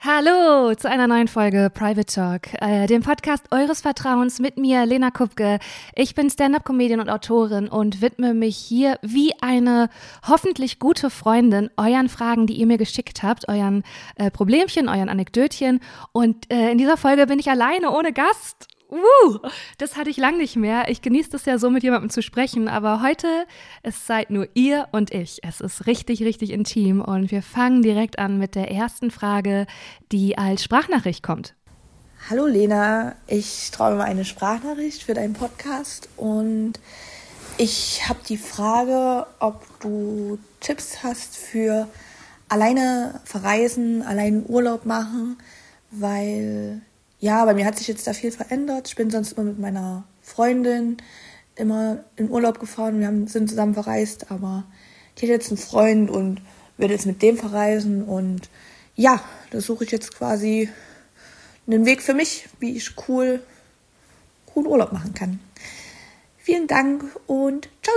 Hallo 0.00 0.72
zu 0.76 0.88
einer 0.88 1.08
neuen 1.08 1.26
Folge 1.26 1.72
Private 1.74 2.06
Talk, 2.06 2.54
äh, 2.60 2.86
dem 2.86 3.02
Podcast 3.02 3.46
eures 3.50 3.80
Vertrauens 3.80 4.38
mit 4.38 4.56
mir, 4.56 4.86
Lena 4.86 5.10
Kupke. 5.10 5.58
Ich 5.96 6.14
bin 6.14 6.30
Stand-up-Comedian 6.30 7.00
und 7.00 7.10
Autorin 7.10 7.66
und 7.66 8.00
widme 8.00 8.32
mich 8.32 8.56
hier 8.56 9.00
wie 9.02 9.32
eine 9.40 9.90
hoffentlich 10.28 10.78
gute 10.78 11.10
Freundin 11.10 11.68
euren 11.76 12.08
Fragen, 12.08 12.46
die 12.46 12.54
ihr 12.54 12.66
mir 12.66 12.78
geschickt 12.78 13.24
habt, 13.24 13.48
euren 13.48 13.82
äh, 14.14 14.30
Problemchen, 14.30 14.88
euren 14.88 15.08
Anekdötchen. 15.08 15.80
Und 16.12 16.48
äh, 16.48 16.70
in 16.70 16.78
dieser 16.78 16.96
Folge 16.96 17.26
bin 17.26 17.40
ich 17.40 17.50
alleine 17.50 17.90
ohne 17.90 18.12
Gast. 18.12 18.68
Uh, 18.90 19.38
das 19.76 19.96
hatte 19.96 20.08
ich 20.08 20.16
lang 20.16 20.38
nicht 20.38 20.56
mehr. 20.56 20.88
Ich 20.88 21.02
genieße 21.02 21.36
es 21.36 21.44
ja 21.44 21.58
so, 21.58 21.68
mit 21.68 21.82
jemandem 21.82 22.08
zu 22.08 22.22
sprechen, 22.22 22.68
aber 22.68 23.02
heute 23.02 23.26
ist 23.82 24.06
seid 24.06 24.30
nur 24.30 24.48
ihr 24.54 24.88
und 24.92 25.12
ich. 25.12 25.40
Es 25.46 25.60
ist 25.60 25.86
richtig, 25.86 26.22
richtig 26.22 26.50
intim 26.50 27.02
und 27.02 27.30
wir 27.30 27.42
fangen 27.42 27.82
direkt 27.82 28.18
an 28.18 28.38
mit 28.38 28.54
der 28.54 28.70
ersten 28.70 29.10
Frage, 29.10 29.66
die 30.10 30.38
als 30.38 30.64
Sprachnachricht 30.64 31.22
kommt. 31.22 31.54
Hallo 32.30 32.46
Lena, 32.46 33.14
ich 33.26 33.70
träume 33.70 34.04
eine 34.04 34.24
Sprachnachricht 34.24 35.02
für 35.02 35.14
deinen 35.14 35.34
Podcast 35.34 36.08
und 36.16 36.74
ich 37.58 38.08
habe 38.08 38.20
die 38.26 38.38
Frage, 38.38 39.26
ob 39.38 39.64
du 39.80 40.38
Tipps 40.60 41.02
hast 41.02 41.36
für 41.36 41.88
alleine 42.48 43.20
verreisen, 43.24 44.02
allein 44.02 44.44
Urlaub 44.48 44.86
machen, 44.86 45.36
weil 45.90 46.80
ja, 47.20 47.44
bei 47.44 47.54
mir 47.54 47.66
hat 47.66 47.76
sich 47.76 47.88
jetzt 47.88 48.06
da 48.06 48.12
viel 48.12 48.30
verändert. 48.30 48.88
Ich 48.88 48.96
bin 48.96 49.10
sonst 49.10 49.32
immer 49.32 49.44
mit 49.44 49.58
meiner 49.58 50.04
Freundin 50.22 50.98
immer 51.58 52.04
in 52.16 52.30
Urlaub 52.30 52.60
gefahren. 52.60 53.00
Wir 53.00 53.08
haben, 53.08 53.26
sind 53.26 53.48
zusammen 53.48 53.74
verreist, 53.74 54.30
aber 54.30 54.64
die 55.18 55.26
hat 55.26 55.30
jetzt 55.30 55.50
einen 55.50 55.58
Freund 55.58 56.10
und 56.10 56.40
werde 56.76 56.94
jetzt 56.94 57.06
mit 57.06 57.20
dem 57.22 57.36
verreisen. 57.36 58.04
Und 58.04 58.48
ja, 58.94 59.20
da 59.50 59.60
suche 59.60 59.84
ich 59.84 59.90
jetzt 59.90 60.14
quasi 60.14 60.68
einen 61.66 61.84
Weg 61.84 62.02
für 62.02 62.14
mich, 62.14 62.48
wie 62.60 62.76
ich 62.76 62.94
cool, 63.08 63.42
cool 64.54 64.66
Urlaub 64.66 64.92
machen 64.92 65.14
kann. 65.14 65.40
Vielen 66.38 66.66
Dank 66.66 67.04
und 67.26 67.68
ciao! 67.82 67.94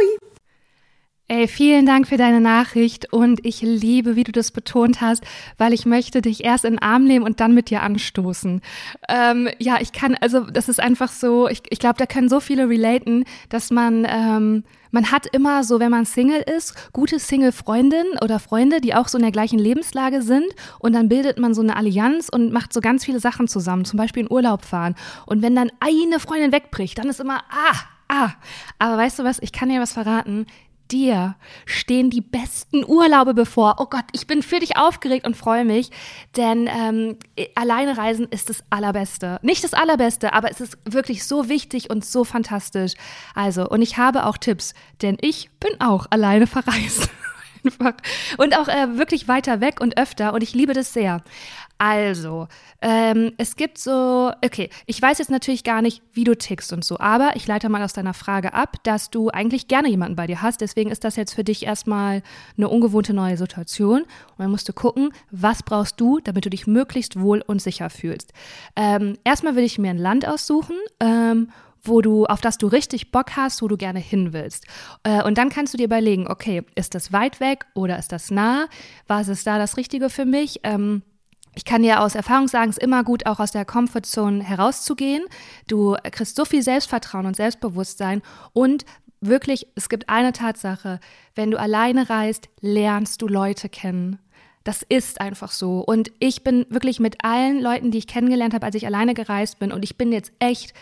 Ey, 1.31 1.47
vielen 1.47 1.85
Dank 1.85 2.09
für 2.09 2.17
deine 2.17 2.41
Nachricht 2.41 3.13
und 3.13 3.45
ich 3.45 3.61
liebe, 3.61 4.17
wie 4.17 4.25
du 4.25 4.33
das 4.33 4.51
betont 4.51 4.99
hast, 4.99 5.23
weil 5.57 5.71
ich 5.71 5.85
möchte 5.85 6.21
dich 6.21 6.43
erst 6.43 6.65
in 6.65 6.73
den 6.73 6.81
Arm 6.81 7.05
nehmen 7.05 7.23
und 7.23 7.39
dann 7.39 7.53
mit 7.53 7.69
dir 7.69 7.83
anstoßen. 7.83 8.59
Ähm, 9.07 9.47
ja, 9.57 9.77
ich 9.79 9.93
kann, 9.93 10.15
also 10.19 10.41
das 10.41 10.67
ist 10.67 10.81
einfach 10.81 11.09
so, 11.09 11.47
ich, 11.47 11.61
ich 11.69 11.79
glaube, 11.79 11.95
da 11.99 12.05
können 12.05 12.27
so 12.27 12.41
viele 12.41 12.67
relaten, 12.67 13.23
dass 13.47 13.71
man, 13.71 14.05
ähm, 14.09 14.65
man 14.91 15.09
hat 15.09 15.25
immer 15.27 15.63
so, 15.63 15.79
wenn 15.79 15.91
man 15.91 16.03
Single 16.03 16.41
ist, 16.41 16.91
gute 16.91 17.17
Single-Freundinnen 17.17 18.19
oder 18.21 18.37
Freunde, 18.37 18.81
die 18.81 18.93
auch 18.93 19.07
so 19.07 19.17
in 19.17 19.23
der 19.23 19.31
gleichen 19.31 19.57
Lebenslage 19.57 20.23
sind 20.23 20.47
und 20.79 20.91
dann 20.91 21.07
bildet 21.07 21.39
man 21.39 21.53
so 21.53 21.61
eine 21.61 21.77
Allianz 21.77 22.27
und 22.27 22.51
macht 22.51 22.73
so 22.73 22.81
ganz 22.81 23.05
viele 23.05 23.21
Sachen 23.21 23.47
zusammen, 23.47 23.85
zum 23.85 23.95
Beispiel 23.95 24.23
in 24.23 24.31
Urlaub 24.31 24.65
fahren. 24.65 24.95
Und 25.27 25.41
wenn 25.41 25.55
dann 25.55 25.71
eine 25.79 26.19
Freundin 26.19 26.51
wegbricht, 26.51 26.97
dann 26.97 27.07
ist 27.07 27.21
immer, 27.21 27.37
ah, 27.49 27.77
Ah, 28.13 28.33
aber 28.77 28.97
weißt 28.97 29.19
du 29.19 29.23
was, 29.23 29.39
ich 29.39 29.53
kann 29.53 29.69
dir 29.69 29.79
was 29.79 29.93
verraten 29.93 30.45
dir 30.91 31.35
stehen 31.65 32.09
die 32.09 32.21
besten 32.21 32.83
Urlaube 32.85 33.33
bevor. 33.33 33.75
Oh 33.79 33.85
Gott, 33.85 34.05
ich 34.11 34.27
bin 34.27 34.43
für 34.43 34.59
dich 34.59 34.77
aufgeregt 34.77 35.25
und 35.25 35.37
freue 35.37 35.65
mich, 35.65 35.91
denn 36.35 36.67
ähm, 36.67 37.17
alleine 37.55 37.97
reisen 37.97 38.27
ist 38.29 38.49
das 38.49 38.63
Allerbeste. 38.69 39.39
Nicht 39.41 39.63
das 39.63 39.73
Allerbeste, 39.73 40.33
aber 40.33 40.51
es 40.51 40.61
ist 40.61 40.77
wirklich 40.85 41.25
so 41.25 41.49
wichtig 41.49 41.89
und 41.89 42.05
so 42.05 42.23
fantastisch. 42.23 42.93
Also, 43.35 43.67
und 43.67 43.81
ich 43.81 43.97
habe 43.97 44.25
auch 44.25 44.37
Tipps, 44.37 44.73
denn 45.01 45.17
ich 45.21 45.49
bin 45.59 45.79
auch 45.79 46.07
alleine 46.09 46.47
verreist. 46.47 47.09
Und 48.37 48.57
auch 48.57 48.67
äh, 48.67 48.97
wirklich 48.97 49.27
weiter 49.27 49.61
weg 49.61 49.81
und 49.81 49.95
öfter 49.95 50.33
und 50.33 50.41
ich 50.41 50.55
liebe 50.55 50.73
das 50.73 50.93
sehr. 50.93 51.21
Also, 51.83 52.47
ähm, 52.83 53.31
es 53.37 53.55
gibt 53.55 53.79
so, 53.79 54.31
okay, 54.45 54.69
ich 54.85 55.01
weiß 55.01 55.17
jetzt 55.17 55.31
natürlich 55.31 55.63
gar 55.63 55.81
nicht, 55.81 56.03
wie 56.13 56.23
du 56.23 56.37
tickst 56.37 56.71
und 56.73 56.85
so, 56.85 56.99
aber 56.99 57.31
ich 57.33 57.47
leite 57.47 57.69
mal 57.69 57.81
aus 57.81 57.93
deiner 57.93 58.13
Frage 58.13 58.53
ab, 58.53 58.75
dass 58.83 59.09
du 59.09 59.29
eigentlich 59.29 59.67
gerne 59.67 59.89
jemanden 59.89 60.15
bei 60.15 60.27
dir 60.27 60.43
hast. 60.43 60.61
Deswegen 60.61 60.91
ist 60.91 61.03
das 61.03 61.15
jetzt 61.15 61.33
für 61.33 61.43
dich 61.43 61.65
erstmal 61.65 62.21
eine 62.55 62.69
ungewohnte 62.69 63.15
neue 63.15 63.35
Situation. 63.35 64.01
Und 64.01 64.37
dann 64.37 64.51
musst 64.51 64.69
du 64.69 64.73
gucken, 64.73 65.11
was 65.31 65.63
brauchst 65.63 65.99
du, 65.99 66.19
damit 66.19 66.45
du 66.45 66.51
dich 66.51 66.67
möglichst 66.67 67.19
wohl 67.19 67.41
und 67.41 67.63
sicher 67.63 67.89
fühlst. 67.89 68.31
Ähm, 68.75 69.17
erstmal 69.23 69.55
würde 69.55 69.65
ich 69.65 69.79
mir 69.79 69.89
ein 69.89 69.97
Land 69.97 70.27
aussuchen. 70.27 70.75
Ähm, 70.99 71.49
wo 71.83 72.01
du, 72.01 72.27
auf 72.27 72.41
das 72.41 72.59
du 72.59 72.67
richtig 72.67 73.11
Bock 73.11 73.35
hast, 73.35 73.63
wo 73.63 73.67
du 73.67 73.75
gerne 73.75 73.97
hin 73.97 74.33
willst. 74.33 74.67
Äh, 75.01 75.23
und 75.23 75.39
dann 75.39 75.49
kannst 75.49 75.73
du 75.73 75.79
dir 75.79 75.85
überlegen, 75.85 76.27
okay, 76.27 76.61
ist 76.75 76.93
das 76.93 77.11
weit 77.11 77.39
weg 77.39 77.65
oder 77.73 77.97
ist 77.97 78.11
das 78.11 78.29
nah? 78.29 78.67
Was 79.07 79.29
ist 79.29 79.47
da 79.47 79.57
das 79.57 79.77
Richtige 79.77 80.11
für 80.11 80.25
mich? 80.25 80.59
Ähm, 80.61 81.01
ich 81.55 81.65
kann 81.65 81.83
dir 81.83 82.01
aus 82.01 82.15
Erfahrung 82.15 82.47
sagen, 82.47 82.69
es 82.69 82.77
ist 82.77 82.83
immer 82.83 83.03
gut, 83.03 83.25
auch 83.25 83.39
aus 83.39 83.51
der 83.51 83.65
Comfortzone 83.65 84.43
herauszugehen. 84.43 85.25
Du 85.67 85.95
kriegst 86.11 86.35
so 86.35 86.45
viel 86.45 86.61
Selbstvertrauen 86.61 87.25
und 87.25 87.35
Selbstbewusstsein 87.35 88.21
und 88.53 88.85
wirklich, 89.19 89.67
es 89.75 89.89
gibt 89.89 90.09
eine 90.09 90.33
Tatsache, 90.33 90.99
wenn 91.35 91.51
du 91.51 91.59
alleine 91.59 92.09
reist, 92.09 92.49
lernst 92.59 93.21
du 93.21 93.27
Leute 93.27 93.69
kennen. 93.69 94.19
Das 94.63 94.83
ist 94.87 95.19
einfach 95.21 95.51
so. 95.51 95.79
Und 95.79 96.11
ich 96.19 96.43
bin 96.43 96.65
wirklich 96.69 96.99
mit 96.99 97.23
allen 97.23 97.61
Leuten, 97.61 97.91
die 97.91 97.97
ich 97.97 98.07
kennengelernt 98.07 98.53
habe, 98.53 98.65
als 98.65 98.75
ich 98.75 98.85
alleine 98.85 99.13
gereist 99.13 99.59
bin, 99.59 99.71
und 99.71 99.83
ich 99.83 99.97
bin 99.97 100.11
jetzt 100.11 100.31
echt 100.39 100.73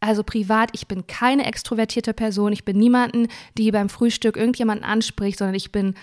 also 0.00 0.22
privat, 0.22 0.70
ich 0.74 0.86
bin 0.86 1.06
keine 1.06 1.46
extrovertierte 1.46 2.14
Person. 2.14 2.52
Ich 2.52 2.64
bin 2.64 2.78
niemanden, 2.78 3.28
die 3.56 3.70
beim 3.72 3.88
Frühstück 3.88 4.36
irgendjemanden 4.36 4.84
anspricht, 4.84 5.38
sondern 5.38 5.54
ich 5.54 5.72
bin 5.72 5.94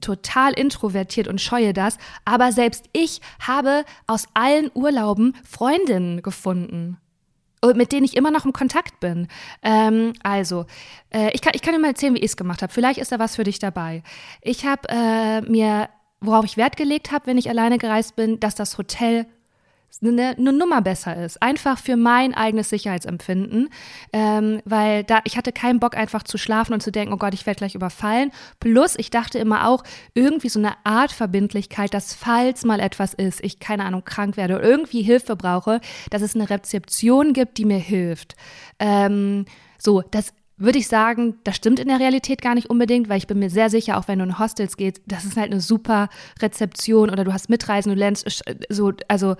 total 0.00 0.52
introvertiert 0.52 1.28
und 1.28 1.40
scheue 1.40 1.72
das. 1.72 1.96
Aber 2.24 2.52
selbst 2.52 2.84
ich 2.92 3.20
habe 3.40 3.84
aus 4.06 4.26
allen 4.34 4.70
Urlauben 4.74 5.34
Freundinnen 5.44 6.22
gefunden 6.22 6.98
mit 7.74 7.90
denen 7.90 8.04
ich 8.04 8.16
immer 8.16 8.30
noch 8.30 8.44
im 8.44 8.52
Kontakt 8.52 9.00
bin. 9.00 9.26
Ähm, 9.64 10.12
also, 10.22 10.66
äh, 11.10 11.32
ich, 11.32 11.40
kann, 11.40 11.54
ich 11.56 11.60
kann 11.60 11.74
dir 11.74 11.80
mal 11.80 11.88
erzählen, 11.88 12.14
wie 12.14 12.20
ich 12.20 12.26
es 12.26 12.36
gemacht 12.36 12.62
habe. 12.62 12.72
Vielleicht 12.72 13.00
ist 13.00 13.10
da 13.10 13.18
was 13.18 13.34
für 13.34 13.42
dich 13.42 13.58
dabei. 13.58 14.04
Ich 14.42 14.64
habe 14.64 14.88
äh, 14.88 15.40
mir, 15.40 15.88
worauf 16.20 16.44
ich 16.44 16.56
Wert 16.56 16.76
gelegt 16.76 17.10
habe, 17.10 17.26
wenn 17.26 17.36
ich 17.36 17.50
alleine 17.50 17.78
gereist 17.78 18.14
bin, 18.14 18.38
dass 18.38 18.54
das 18.54 18.78
Hotel 18.78 19.26
eine, 20.02 20.36
eine 20.36 20.52
Nummer 20.52 20.80
besser 20.82 21.16
ist. 21.24 21.42
Einfach 21.42 21.78
für 21.78 21.96
mein 21.96 22.34
eigenes 22.34 22.70
Sicherheitsempfinden. 22.70 23.68
Ähm, 24.12 24.60
weil 24.64 25.04
da, 25.04 25.20
ich 25.24 25.36
hatte 25.36 25.52
keinen 25.52 25.80
Bock, 25.80 25.96
einfach 25.96 26.22
zu 26.22 26.38
schlafen 26.38 26.72
und 26.72 26.82
zu 26.82 26.92
denken, 26.92 27.12
oh 27.12 27.16
Gott, 27.16 27.34
ich 27.34 27.46
werde 27.46 27.58
gleich 27.58 27.74
überfallen. 27.74 28.30
Plus, 28.60 28.94
ich 28.96 29.10
dachte 29.10 29.38
immer 29.38 29.68
auch, 29.68 29.82
irgendwie 30.14 30.48
so 30.48 30.58
eine 30.58 30.74
Art 30.84 31.12
Verbindlichkeit, 31.12 31.94
dass 31.94 32.14
falls 32.14 32.64
mal 32.64 32.80
etwas 32.80 33.14
ist, 33.14 33.42
ich, 33.44 33.58
keine 33.60 33.84
Ahnung, 33.84 34.04
krank 34.04 34.36
werde 34.36 34.56
oder 34.56 34.64
irgendwie 34.64 35.02
Hilfe 35.02 35.36
brauche, 35.36 35.80
dass 36.10 36.22
es 36.22 36.34
eine 36.34 36.50
Rezeption 36.50 37.32
gibt, 37.32 37.58
die 37.58 37.64
mir 37.64 37.78
hilft. 37.78 38.36
Ähm, 38.78 39.46
so, 39.78 40.02
das 40.02 40.32
würde 40.58 40.78
ich 40.78 40.88
sagen, 40.88 41.34
das 41.44 41.56
stimmt 41.56 41.78
in 41.78 41.88
der 41.88 42.00
Realität 42.00 42.42
gar 42.42 42.54
nicht 42.54 42.68
unbedingt, 42.68 43.08
weil 43.08 43.18
ich 43.18 43.26
bin 43.26 43.38
mir 43.38 43.50
sehr 43.50 43.70
sicher, 43.70 43.96
auch 43.96 44.08
wenn 44.08 44.18
du 44.18 44.24
in 44.24 44.38
Hostels 44.38 44.76
gehst, 44.76 45.00
das 45.06 45.24
ist 45.24 45.36
halt 45.36 45.52
eine 45.52 45.60
super 45.60 46.08
Rezeption 46.42 47.10
oder 47.10 47.24
du 47.24 47.32
hast 47.32 47.48
Mitreisen, 47.48 47.92
du 47.92 47.98
lernst 47.98 48.42
so, 48.68 48.92
also 49.06 49.36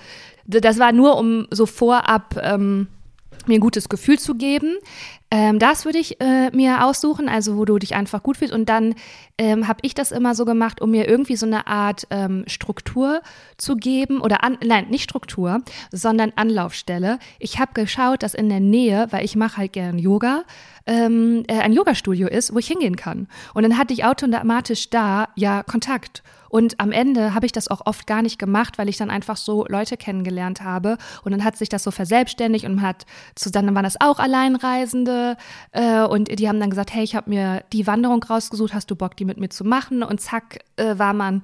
das 0.47 0.79
war 0.79 0.93
nur, 0.93 1.19
um 1.19 1.47
so 1.51 1.67
vorab 1.67 2.41
ähm, 2.43 2.89
mir 3.47 3.55
ein 3.55 3.61
gutes 3.61 3.89
Gefühl 3.89 4.19
zu 4.19 4.35
geben. 4.35 4.77
Ähm, 5.31 5.59
das 5.59 5.85
würde 5.85 5.99
ich 5.99 6.21
äh, 6.21 6.51
mir 6.51 6.85
aussuchen, 6.85 7.29
also 7.29 7.59
wo 7.59 7.65
du 7.67 7.79
dich 7.79 7.95
einfach 7.95 8.23
gut 8.23 8.39
fühlst. 8.39 8.55
Und 8.55 8.69
dann 8.69 8.95
ähm, 9.37 9.69
habe 9.69 9.81
ich 9.83 9.95
das 9.95 10.11
immer 10.11 10.35
so 10.35 10.45
gemacht, 10.45 10.81
um 10.81 10.91
mir 10.91 11.07
irgendwie 11.07 11.37
so 11.37 11.47
eine 11.47 11.67
Art 11.67 12.07
ähm, 12.11 12.45
Struktur 12.47 13.21
zu 13.59 13.77
geben 13.77 14.21
oder 14.21 14.43
an, 14.43 14.57
nein, 14.65 14.89
nicht 14.89 15.05
Struktur, 15.05 15.61
sondern 15.93 16.33
Anlaufstelle. 16.35 17.19
Ich 17.39 17.59
habe 17.59 17.75
geschaut, 17.75 18.23
dass 18.23 18.35
in 18.35 18.49
der 18.49 18.61
Nähe, 18.61 19.07
weil 19.11 19.25
ich 19.25 19.37
mache 19.37 19.59
halt 19.59 19.75
gern 19.75 19.99
Yoga, 19.99 20.45
ähm, 20.87 21.45
äh, 21.47 21.59
ein 21.59 21.75
Yogastudio 21.75 22.27
ist, 22.27 22.55
wo 22.55 22.59
ich 22.59 22.67
hingehen 22.67 22.97
kann. 22.97 23.29
Und 23.53 23.63
dann 23.63 23.77
hatte 23.77 23.93
ich 23.93 24.05
automatisch 24.05 24.89
da 24.89 25.29
ja 25.37 25.63
Kontakt. 25.63 26.23
Und 26.51 26.81
am 26.81 26.93
Ende 26.93 27.35
habe 27.35 27.47
ich 27.47 27.53
das 27.53 27.69
auch 27.69 27.83
oft 27.85 28.07
gar 28.07 28.23
nicht 28.23 28.39
gemacht, 28.39 28.79
weil 28.79 28.89
ich 28.89 28.97
dann 28.97 29.11
einfach 29.11 29.37
so 29.37 29.67
Leute 29.69 29.97
kennengelernt 29.97 30.63
habe. 30.63 30.99
Und 31.25 31.33
dann 31.33 31.45
hat 31.45 31.57
sich 31.57 31.69
das 31.69 31.83
so 31.83 31.91
verselbstständigt 31.91 32.65
und 32.65 32.83
hat 32.83 33.07
zusammen, 33.35 33.75
waren 33.75 33.85
das 33.85 34.01
auch 34.01 34.19
Alleinreisende. 34.19 35.37
Äh, 35.73 36.03
und 36.03 36.39
die 36.39 36.49
haben 36.49 36.61
dann 36.61 36.71
gesagt, 36.71 36.95
hey, 36.95 37.05
ich 37.05 37.15
habe 37.15 37.31
mir 37.31 37.65
die 37.73 37.87
Wanderung 37.87 38.23
rausgesucht, 38.23 38.75
hast 38.75 38.91
du 38.91 38.97
Bock, 38.97 39.17
die 39.17 39.25
mit 39.25 39.39
mir 39.39 39.49
zu 39.49 39.65
machen? 39.65 40.03
Und 40.03 40.21
zack, 40.21 40.59
äh, 40.77 40.99
war 40.99 41.13
man 41.13 41.43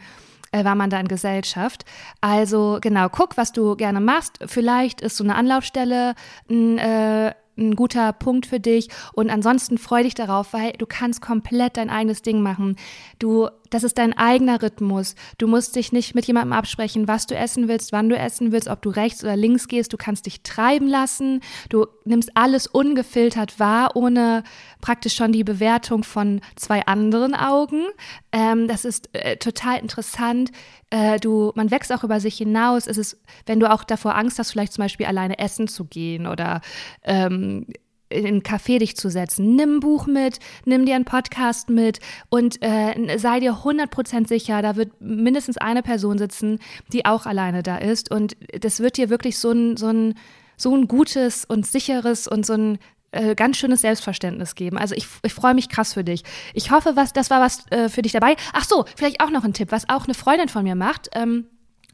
äh, 0.54 0.64
war 0.64 0.76
man 0.76 0.88
da 0.88 1.00
in 1.00 1.08
Gesellschaft. 1.08 1.84
Also 2.20 2.78
genau, 2.80 3.08
guck, 3.08 3.36
was 3.36 3.52
du 3.52 3.74
gerne 3.74 4.00
machst. 4.00 4.38
Vielleicht 4.46 5.00
ist 5.00 5.16
so 5.16 5.24
eine 5.24 5.34
Anlaufstelle 5.34 6.14
ein, 6.48 6.78
äh, 6.78 7.34
ein 7.56 7.74
guter 7.74 8.12
Punkt 8.12 8.46
für 8.46 8.60
dich. 8.60 8.88
Und 9.12 9.30
ansonsten 9.30 9.78
freu 9.78 10.02
dich 10.02 10.14
darauf, 10.14 10.52
weil 10.52 10.72
du 10.72 10.86
kannst 10.86 11.20
komplett 11.20 11.76
dein 11.76 11.90
eigenes 11.90 12.22
Ding 12.22 12.40
machen. 12.40 12.76
Du 13.18 13.48
das 13.74 13.82
ist 13.82 13.98
dein 13.98 14.16
eigener 14.16 14.62
Rhythmus. 14.62 15.16
Du 15.36 15.48
musst 15.48 15.74
dich 15.74 15.90
nicht 15.90 16.14
mit 16.14 16.26
jemandem 16.26 16.52
absprechen, 16.52 17.08
was 17.08 17.26
du 17.26 17.34
essen 17.34 17.66
willst, 17.66 17.90
wann 17.90 18.08
du 18.08 18.16
essen 18.16 18.52
willst, 18.52 18.68
ob 18.68 18.80
du 18.82 18.90
rechts 18.90 19.24
oder 19.24 19.36
links 19.36 19.66
gehst. 19.66 19.92
Du 19.92 19.96
kannst 19.96 20.26
dich 20.26 20.44
treiben 20.44 20.86
lassen. 20.86 21.40
Du 21.70 21.86
nimmst 22.04 22.30
alles 22.36 22.68
ungefiltert 22.68 23.58
wahr, 23.58 23.96
ohne 23.96 24.44
praktisch 24.80 25.16
schon 25.16 25.32
die 25.32 25.42
Bewertung 25.42 26.04
von 26.04 26.40
zwei 26.54 26.86
anderen 26.86 27.34
Augen. 27.34 27.82
Ähm, 28.30 28.68
das 28.68 28.84
ist 28.84 29.08
äh, 29.12 29.38
total 29.38 29.80
interessant. 29.80 30.52
Äh, 30.90 31.18
du, 31.18 31.50
man 31.56 31.72
wächst 31.72 31.92
auch 31.92 32.04
über 32.04 32.20
sich 32.20 32.36
hinaus. 32.36 32.86
Es 32.86 32.96
ist, 32.96 33.20
wenn 33.46 33.58
du 33.58 33.68
auch 33.68 33.82
davor 33.82 34.14
Angst 34.14 34.38
hast, 34.38 34.52
vielleicht 34.52 34.72
zum 34.72 34.84
Beispiel 34.84 35.06
alleine 35.06 35.40
essen 35.40 35.66
zu 35.66 35.84
gehen 35.84 36.28
oder 36.28 36.60
ähm, 37.02 37.66
in 38.08 38.26
einen 38.26 38.42
Café 38.42 38.78
dich 38.78 38.96
zu 38.96 39.10
setzen. 39.10 39.56
Nimm 39.56 39.76
ein 39.76 39.80
Buch 39.80 40.06
mit, 40.06 40.38
nimm 40.64 40.86
dir 40.86 40.94
einen 40.94 41.04
Podcast 41.04 41.70
mit 41.70 42.00
und 42.28 42.62
äh, 42.62 43.18
sei 43.18 43.40
dir 43.40 43.54
100% 43.54 44.28
sicher, 44.28 44.62
da 44.62 44.76
wird 44.76 45.00
mindestens 45.00 45.56
eine 45.58 45.82
Person 45.82 46.18
sitzen, 46.18 46.58
die 46.92 47.06
auch 47.06 47.26
alleine 47.26 47.62
da 47.62 47.78
ist. 47.78 48.10
Und 48.10 48.36
das 48.60 48.80
wird 48.80 48.96
dir 48.96 49.10
wirklich 49.10 49.38
so 49.38 49.50
ein, 49.50 49.76
so 49.76 49.88
ein, 49.88 50.14
so 50.56 50.74
ein 50.74 50.86
gutes 50.86 51.44
und 51.44 51.66
sicheres 51.66 52.28
und 52.28 52.46
so 52.46 52.54
ein 52.54 52.78
äh, 53.14 53.34
ganz 53.34 53.56
schönes 53.56 53.80
Selbstverständnis 53.80 54.54
geben. 54.54 54.76
Also 54.76 54.94
ich, 54.94 55.06
ich 55.22 55.32
freue 55.32 55.54
mich 55.54 55.68
krass 55.68 55.94
für 55.94 56.04
dich. 56.04 56.22
Ich 56.52 56.70
hoffe, 56.70 56.96
was, 56.96 57.12
das 57.12 57.30
war 57.30 57.40
was 57.40 57.70
äh, 57.70 57.88
für 57.88 58.02
dich 58.02 58.12
dabei. 58.12 58.36
Ach 58.52 58.64
so, 58.64 58.84
vielleicht 58.96 59.20
auch 59.20 59.30
noch 59.30 59.44
ein 59.44 59.52
Tipp, 59.52 59.70
was 59.70 59.88
auch 59.88 60.04
eine 60.04 60.14
Freundin 60.14 60.48
von 60.48 60.64
mir 60.64 60.74
macht. 60.74 61.08
Ähm, 61.14 61.46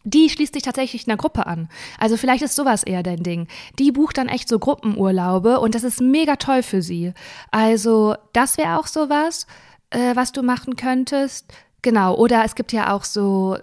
die 0.05 0.31
schließt 0.31 0.55
sich 0.55 0.62
tatsächlich 0.62 1.06
einer 1.06 1.17
Gruppe 1.17 1.47
an. 1.47 1.69
Also 1.99 2.17
vielleicht 2.17 2.43
ist 2.43 2.56
sowas 2.56 2.82
eher 2.82 3.02
dein 3.02 3.23
Ding. 3.23 3.49
Die 3.79 3.93
bucht 3.93 4.19
dann 4.19 4.29
echt 4.29 4.49
so 4.49 4.58
Gruppenurlaube 4.58 5.61
und 5.61 5.75
das 5.75 5.85
ist 5.85 6.00
mega 6.00 6.37
toll 6.37 6.62
für 6.62 6.82
sie. 6.82 7.12
Also 7.50 8.14
das 8.32 8.58
wäre 8.58 8.79
auch 8.79 8.87
sowas, 8.87 9.47
äh, 9.91 10.14
was 10.17 10.32
du 10.32 10.43
machen 10.43 10.76
könntest. 10.76 11.52
Genau, 11.82 12.15
oder 12.15 12.44
es 12.44 12.55
gibt 12.55 12.73
ja 12.73 12.93
auch 12.94 13.05
so, 13.05 13.56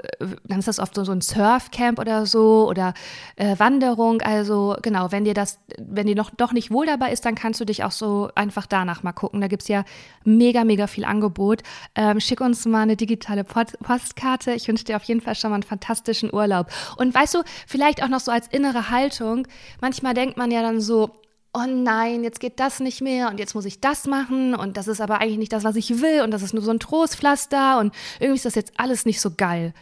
dann 0.45 0.59
ist 0.59 0.67
das 0.67 0.79
oft 0.79 0.95
so, 0.95 1.03
so 1.03 1.11
ein 1.11 1.21
Surfcamp 1.21 1.99
oder 1.99 2.25
so 2.25 2.67
oder 2.67 2.95
äh, 3.35 3.59
Wanderung. 3.59 4.21
Also 4.21 4.75
genau, 4.81 5.11
wenn 5.11 5.23
dir 5.23 5.35
das, 5.35 5.59
wenn 5.77 6.07
dir 6.07 6.15
noch 6.15 6.31
doch 6.31 6.51
nicht 6.51 6.71
wohl 6.71 6.87
dabei 6.87 7.11
ist, 7.11 7.25
dann 7.25 7.35
kannst 7.35 7.59
du 7.61 7.65
dich 7.65 7.83
auch 7.83 7.91
so 7.91 8.29
einfach 8.33 8.65
danach 8.65 9.03
mal 9.03 9.11
gucken. 9.11 9.39
Da 9.39 9.47
gibt's 9.47 9.67
ja 9.67 9.83
mega, 10.23 10.63
mega 10.63 10.87
viel 10.87 11.05
Angebot. 11.05 11.61
Ähm, 11.93 12.19
schick 12.19 12.41
uns 12.41 12.65
mal 12.65 12.81
eine 12.81 12.95
digitale 12.95 13.43
Post 13.43 13.77
Postkarte. 13.83 14.53
Ich 14.53 14.67
wünsche 14.67 14.85
dir 14.85 14.95
auf 14.95 15.03
jeden 15.03 15.21
Fall 15.21 15.35
schon 15.35 15.51
mal 15.51 15.55
einen 15.55 15.63
fantastischen 15.63 16.33
Urlaub. 16.33 16.67
Und 16.97 17.13
weißt 17.13 17.35
du, 17.35 17.43
vielleicht 17.67 18.01
auch 18.01 18.09
noch 18.09 18.19
so 18.19 18.31
als 18.31 18.47
innere 18.47 18.89
Haltung, 18.89 19.47
manchmal 19.79 20.15
denkt 20.15 20.37
man 20.37 20.49
ja 20.49 20.63
dann 20.63 20.81
so, 20.81 21.11
oh 21.57 21.65
nein, 21.67 22.23
jetzt 22.23 22.39
geht 22.39 22.59
das 22.59 22.79
nicht 22.79 23.01
mehr 23.01 23.29
und 23.29 23.39
jetzt 23.39 23.55
muss 23.55 23.65
ich 23.65 23.81
das 23.81 24.05
machen 24.05 24.53
und 24.53 24.77
das 24.77 24.87
ist 24.87 25.01
aber 25.01 25.19
eigentlich 25.21 25.39
nicht 25.39 25.53
das, 25.53 25.63
was 25.63 25.75
ich 25.75 26.01
will 26.01 26.21
und 26.21 26.31
das 26.31 26.43
ist 26.43 26.53
nur 26.53 26.63
so 26.63 26.71
ein 26.71 26.79
Trostpflaster 26.79 27.79
und 27.79 27.93
irgendwie 28.19 28.37
ist 28.37 28.45
das 28.45 28.55
jetzt 28.55 28.73
alles 28.77 29.05
nicht 29.05 29.19
so 29.19 29.31
geil. 29.35 29.73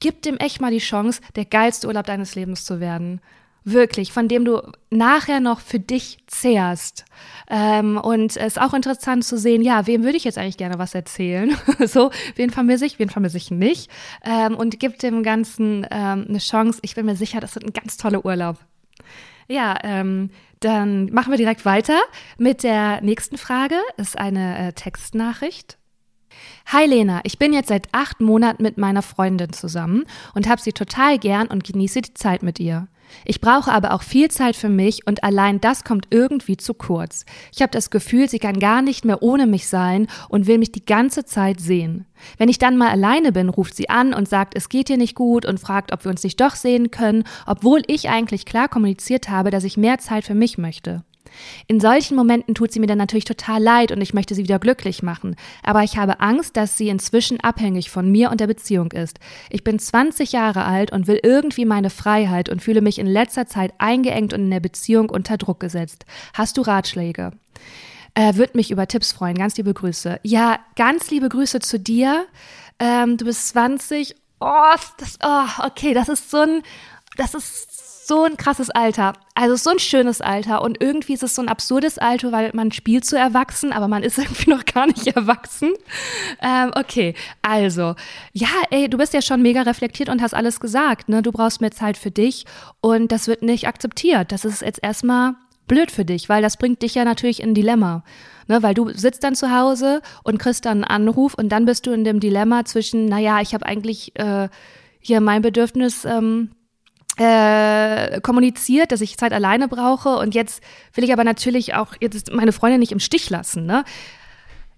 Gib 0.00 0.22
dem 0.22 0.36
echt 0.36 0.60
mal 0.60 0.70
die 0.70 0.78
Chance, 0.78 1.20
der 1.36 1.44
geilste 1.44 1.86
Urlaub 1.86 2.06
deines 2.06 2.34
Lebens 2.34 2.64
zu 2.64 2.80
werden. 2.80 3.20
Wirklich, 3.64 4.12
von 4.12 4.26
dem 4.26 4.44
du 4.44 4.60
nachher 4.90 5.38
noch 5.38 5.60
für 5.60 5.78
dich 5.78 6.18
zehrst. 6.26 7.04
Ähm, 7.48 7.96
und 7.96 8.36
es 8.36 8.54
ist 8.54 8.60
auch 8.60 8.74
interessant 8.74 9.24
zu 9.24 9.38
sehen, 9.38 9.62
ja, 9.62 9.86
wem 9.86 10.02
würde 10.02 10.16
ich 10.16 10.24
jetzt 10.24 10.36
eigentlich 10.36 10.56
gerne 10.56 10.80
was 10.80 10.96
erzählen? 10.96 11.56
so, 11.86 12.10
wen 12.34 12.50
vermisse 12.50 12.84
ich, 12.84 12.98
wen 12.98 13.08
vermisse 13.08 13.36
ich 13.36 13.52
nicht? 13.52 13.88
Ähm, 14.24 14.56
und 14.56 14.80
gib 14.80 14.98
dem 14.98 15.22
Ganzen 15.22 15.86
ähm, 15.92 16.26
eine 16.28 16.38
Chance. 16.38 16.80
Ich 16.82 16.96
bin 16.96 17.06
mir 17.06 17.14
sicher, 17.14 17.38
das 17.38 17.54
wird 17.54 17.64
ein 17.64 17.72
ganz 17.72 17.96
toller 17.96 18.24
Urlaub. 18.24 18.58
Ja, 19.48 19.76
ähm, 19.82 20.30
dann 20.60 21.06
machen 21.06 21.30
wir 21.30 21.38
direkt 21.38 21.64
weiter 21.64 21.98
mit 22.38 22.62
der 22.62 23.00
nächsten 23.00 23.36
Frage. 23.36 23.76
Ist 23.96 24.18
eine 24.18 24.68
äh, 24.68 24.72
Textnachricht. 24.72 25.78
Hi 26.66 26.86
Lena, 26.86 27.20
ich 27.24 27.38
bin 27.38 27.52
jetzt 27.52 27.68
seit 27.68 27.88
acht 27.92 28.20
Monaten 28.20 28.62
mit 28.62 28.78
meiner 28.78 29.02
Freundin 29.02 29.52
zusammen 29.52 30.04
und 30.34 30.48
habe 30.48 30.60
sie 30.60 30.72
total 30.72 31.18
gern 31.18 31.48
und 31.48 31.64
genieße 31.64 32.00
die 32.02 32.14
Zeit 32.14 32.42
mit 32.42 32.58
ihr. 32.58 32.88
Ich 33.24 33.40
brauche 33.40 33.72
aber 33.72 33.92
auch 33.92 34.02
viel 34.02 34.30
Zeit 34.30 34.56
für 34.56 34.68
mich 34.68 35.06
und 35.06 35.24
allein 35.24 35.60
das 35.60 35.84
kommt 35.84 36.06
irgendwie 36.10 36.56
zu 36.56 36.74
kurz. 36.74 37.24
Ich 37.54 37.62
habe 37.62 37.70
das 37.70 37.90
Gefühl, 37.90 38.28
sie 38.28 38.38
kann 38.38 38.58
gar 38.58 38.82
nicht 38.82 39.04
mehr 39.04 39.22
ohne 39.22 39.46
mich 39.46 39.68
sein 39.68 40.06
und 40.28 40.46
will 40.46 40.58
mich 40.58 40.72
die 40.72 40.84
ganze 40.84 41.24
Zeit 41.24 41.60
sehen. 41.60 42.06
Wenn 42.38 42.48
ich 42.48 42.58
dann 42.58 42.76
mal 42.76 42.90
alleine 42.90 43.32
bin, 43.32 43.48
ruft 43.48 43.74
sie 43.74 43.90
an 43.90 44.14
und 44.14 44.28
sagt, 44.28 44.56
es 44.56 44.68
geht 44.68 44.90
ihr 44.90 44.96
nicht 44.96 45.14
gut 45.14 45.44
und 45.44 45.60
fragt, 45.60 45.92
ob 45.92 46.04
wir 46.04 46.10
uns 46.10 46.22
nicht 46.22 46.40
doch 46.40 46.54
sehen 46.54 46.90
können, 46.90 47.24
obwohl 47.46 47.82
ich 47.86 48.08
eigentlich 48.08 48.46
klar 48.46 48.68
kommuniziert 48.68 49.28
habe, 49.28 49.50
dass 49.50 49.64
ich 49.64 49.76
mehr 49.76 49.98
Zeit 49.98 50.24
für 50.24 50.34
mich 50.34 50.58
möchte. 50.58 51.04
In 51.66 51.80
solchen 51.80 52.16
Momenten 52.16 52.54
tut 52.54 52.72
sie 52.72 52.80
mir 52.80 52.86
dann 52.86 52.98
natürlich 52.98 53.24
total 53.24 53.62
leid 53.62 53.92
und 53.92 54.00
ich 54.00 54.14
möchte 54.14 54.34
sie 54.34 54.44
wieder 54.44 54.58
glücklich 54.58 55.02
machen. 55.02 55.36
Aber 55.62 55.82
ich 55.82 55.96
habe 55.96 56.20
Angst, 56.20 56.56
dass 56.56 56.76
sie 56.76 56.88
inzwischen 56.88 57.40
abhängig 57.40 57.90
von 57.90 58.10
mir 58.10 58.30
und 58.30 58.40
der 58.40 58.46
Beziehung 58.46 58.92
ist. 58.92 59.18
Ich 59.50 59.64
bin 59.64 59.78
20 59.78 60.32
Jahre 60.32 60.64
alt 60.64 60.92
und 60.92 61.06
will 61.06 61.20
irgendwie 61.22 61.64
meine 61.64 61.90
Freiheit 61.90 62.48
und 62.48 62.62
fühle 62.62 62.80
mich 62.80 62.98
in 62.98 63.06
letzter 63.06 63.46
Zeit 63.46 63.72
eingeengt 63.78 64.32
und 64.32 64.40
in 64.40 64.50
der 64.50 64.60
Beziehung 64.60 65.10
unter 65.10 65.36
Druck 65.36 65.60
gesetzt. 65.60 66.04
Hast 66.34 66.56
du 66.56 66.62
Ratschläge? 66.62 67.32
Äh, 68.14 68.34
Würde 68.34 68.56
mich 68.56 68.70
über 68.70 68.86
Tipps 68.86 69.12
freuen. 69.12 69.38
Ganz 69.38 69.56
liebe 69.56 69.72
Grüße. 69.72 70.20
Ja, 70.22 70.58
ganz 70.76 71.10
liebe 71.10 71.28
Grüße 71.28 71.60
zu 71.60 71.78
dir. 71.78 72.26
Ähm, 72.78 73.16
du 73.16 73.24
bist 73.24 73.48
20. 73.48 74.14
Oh, 74.40 74.74
das, 74.98 75.18
oh, 75.22 75.64
okay, 75.66 75.94
das 75.94 76.08
ist 76.08 76.30
so 76.30 76.38
ein, 76.38 76.62
das 77.16 77.34
ist 77.34 77.71
so 78.06 78.24
ein 78.24 78.36
krasses 78.36 78.70
Alter. 78.70 79.12
Also 79.34 79.56
so 79.56 79.70
ein 79.70 79.78
schönes 79.78 80.20
Alter. 80.20 80.62
Und 80.62 80.82
irgendwie 80.82 81.14
ist 81.14 81.22
es 81.22 81.34
so 81.34 81.42
ein 81.42 81.48
absurdes 81.48 81.98
Alter, 81.98 82.32
weil 82.32 82.50
man 82.54 82.72
spielt 82.72 83.04
so 83.04 83.16
erwachsen, 83.16 83.72
aber 83.72 83.88
man 83.88 84.02
ist 84.02 84.18
irgendwie 84.18 84.50
noch 84.50 84.64
gar 84.64 84.86
nicht 84.86 85.06
erwachsen. 85.06 85.72
Ähm, 86.40 86.72
okay, 86.74 87.14
also, 87.42 87.94
ja, 88.32 88.48
ey, 88.70 88.88
du 88.88 88.98
bist 88.98 89.14
ja 89.14 89.22
schon 89.22 89.42
mega 89.42 89.62
reflektiert 89.62 90.08
und 90.08 90.22
hast 90.22 90.34
alles 90.34 90.60
gesagt. 90.60 91.08
Ne? 91.08 91.22
Du 91.22 91.32
brauchst 91.32 91.60
mehr 91.60 91.70
Zeit 91.70 91.96
für 91.96 92.10
dich 92.10 92.44
und 92.80 93.12
das 93.12 93.28
wird 93.28 93.42
nicht 93.42 93.68
akzeptiert. 93.68 94.32
Das 94.32 94.44
ist 94.44 94.62
jetzt 94.62 94.82
erstmal 94.82 95.34
blöd 95.68 95.90
für 95.90 96.04
dich, 96.04 96.28
weil 96.28 96.42
das 96.42 96.56
bringt 96.56 96.82
dich 96.82 96.94
ja 96.94 97.04
natürlich 97.04 97.42
in 97.42 97.50
ein 97.50 97.54
Dilemma. 97.54 98.04
Ne, 98.48 98.60
weil 98.60 98.74
du 98.74 98.90
sitzt 98.90 99.22
dann 99.22 99.36
zu 99.36 99.56
Hause 99.56 100.02
und 100.24 100.38
kriegst 100.38 100.66
dann 100.66 100.82
einen 100.82 101.06
Anruf 101.06 101.34
und 101.34 101.50
dann 101.50 101.64
bist 101.64 101.86
du 101.86 101.92
in 101.92 102.02
dem 102.02 102.18
Dilemma 102.18 102.64
zwischen, 102.64 103.06
naja, 103.06 103.40
ich 103.40 103.54
habe 103.54 103.64
eigentlich 103.64 104.18
äh, 104.18 104.48
hier 104.98 105.20
mein 105.20 105.42
Bedürfnis 105.42 106.04
ähm, 106.04 106.50
äh, 107.22 108.20
kommuniziert, 108.20 108.92
dass 108.92 109.00
ich 109.00 109.16
Zeit 109.16 109.32
alleine 109.32 109.68
brauche 109.68 110.16
und 110.16 110.34
jetzt 110.34 110.62
will 110.94 111.04
ich 111.04 111.12
aber 111.12 111.24
natürlich 111.24 111.74
auch 111.74 111.94
jetzt 112.00 112.32
meine 112.32 112.52
Freundin 112.52 112.80
nicht 112.80 112.92
im 112.92 113.00
Stich 113.00 113.30
lassen, 113.30 113.66
ne? 113.66 113.84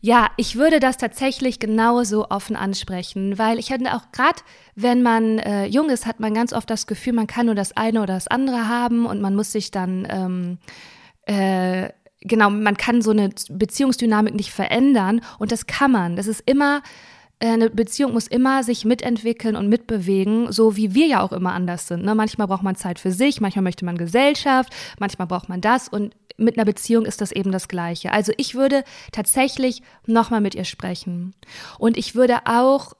Ja, 0.00 0.28
ich 0.36 0.56
würde 0.56 0.80
das 0.80 0.98
tatsächlich 0.98 1.60
genauso 1.60 2.28
offen 2.28 2.56
ansprechen, 2.56 3.38
weil 3.38 3.58
ich 3.58 3.70
hätte 3.70 3.94
auch 3.94 4.12
gerade, 4.12 4.40
wenn 4.74 5.02
man 5.02 5.38
äh, 5.38 5.64
jung 5.64 5.88
ist, 5.88 6.04
hat 6.04 6.20
man 6.20 6.34
ganz 6.34 6.52
oft 6.52 6.68
das 6.68 6.86
Gefühl, 6.86 7.14
man 7.14 7.26
kann 7.26 7.46
nur 7.46 7.54
das 7.54 7.74
eine 7.74 8.02
oder 8.02 8.12
das 8.12 8.28
andere 8.28 8.68
haben 8.68 9.06
und 9.06 9.22
man 9.22 9.34
muss 9.34 9.50
sich 9.50 9.70
dann 9.70 10.06
ähm, 10.10 10.58
äh, 11.24 11.88
genau, 12.20 12.50
man 12.50 12.76
kann 12.76 13.00
so 13.00 13.12
eine 13.12 13.30
Beziehungsdynamik 13.48 14.34
nicht 14.34 14.50
verändern 14.50 15.22
und 15.38 15.52
das 15.52 15.66
kann 15.66 15.92
man. 15.92 16.16
Das 16.16 16.26
ist 16.26 16.42
immer 16.44 16.82
eine 17.40 17.70
Beziehung 17.70 18.12
muss 18.12 18.26
immer 18.26 18.62
sich 18.62 18.84
mitentwickeln 18.84 19.56
und 19.56 19.68
mitbewegen, 19.68 20.52
so 20.52 20.76
wie 20.76 20.94
wir 20.94 21.06
ja 21.06 21.20
auch 21.20 21.32
immer 21.32 21.52
anders 21.52 21.88
sind. 21.88 22.04
Ne? 22.04 22.14
Manchmal 22.14 22.46
braucht 22.46 22.62
man 22.62 22.76
Zeit 22.76 22.98
für 22.98 23.10
sich, 23.10 23.40
manchmal 23.40 23.62
möchte 23.62 23.84
man 23.84 23.98
Gesellschaft, 23.98 24.72
manchmal 24.98 25.26
braucht 25.26 25.48
man 25.48 25.60
das 25.60 25.88
und 25.88 26.14
mit 26.36 26.56
einer 26.56 26.64
Beziehung 26.64 27.04
ist 27.04 27.20
das 27.20 27.32
eben 27.32 27.52
das 27.52 27.68
Gleiche. 27.68 28.12
Also 28.12 28.32
ich 28.36 28.54
würde 28.54 28.84
tatsächlich 29.12 29.82
nochmal 30.06 30.40
mit 30.40 30.54
ihr 30.54 30.64
sprechen. 30.64 31.34
Und 31.78 31.96
ich 31.96 32.14
würde 32.14 32.38
auch 32.46 32.94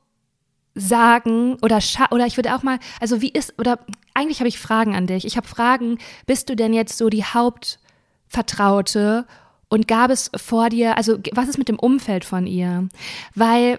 sagen 0.75 1.57
oder 1.63 1.79
oder 2.11 2.27
ich 2.27 2.37
würde 2.37 2.55
auch 2.55 2.63
mal, 2.63 2.79
also 3.01 3.23
wie 3.23 3.31
ist 3.31 3.59
oder 3.59 3.79
eigentlich 4.13 4.41
habe 4.41 4.49
ich 4.49 4.59
Fragen 4.59 4.95
an 4.95 5.07
dich. 5.07 5.25
Ich 5.25 5.37
habe 5.37 5.49
Fragen, 5.49 5.99
bist 6.27 6.49
du 6.49 6.57
denn 6.57 6.73
jetzt 6.73 6.99
so 6.99 7.09
die 7.09 7.25
Hauptvertraute 7.25 9.27
und 9.69 9.89
gab 9.89 10.11
es 10.11 10.31
vor 10.37 10.71
dir, 10.71 10.97
also 10.97 11.19
was 11.33 11.49
ist 11.49 11.59
mit 11.59 11.69
dem 11.69 11.79
Umfeld 11.79 12.25
von 12.25 12.47
ihr? 12.47 12.89
Weil 13.35 13.79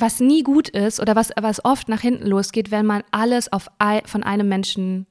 was 0.00 0.20
nie 0.20 0.42
gut 0.42 0.68
ist 0.68 1.00
oder 1.00 1.16
was, 1.16 1.30
was 1.40 1.64
oft 1.64 1.88
nach 1.88 2.00
hinten 2.00 2.26
losgeht, 2.26 2.70
wenn 2.70 2.86
man 2.86 3.02
alles 3.10 3.52
auf, 3.52 3.68
von 4.06 4.22
einem 4.22 4.48
Menschen 4.48 5.06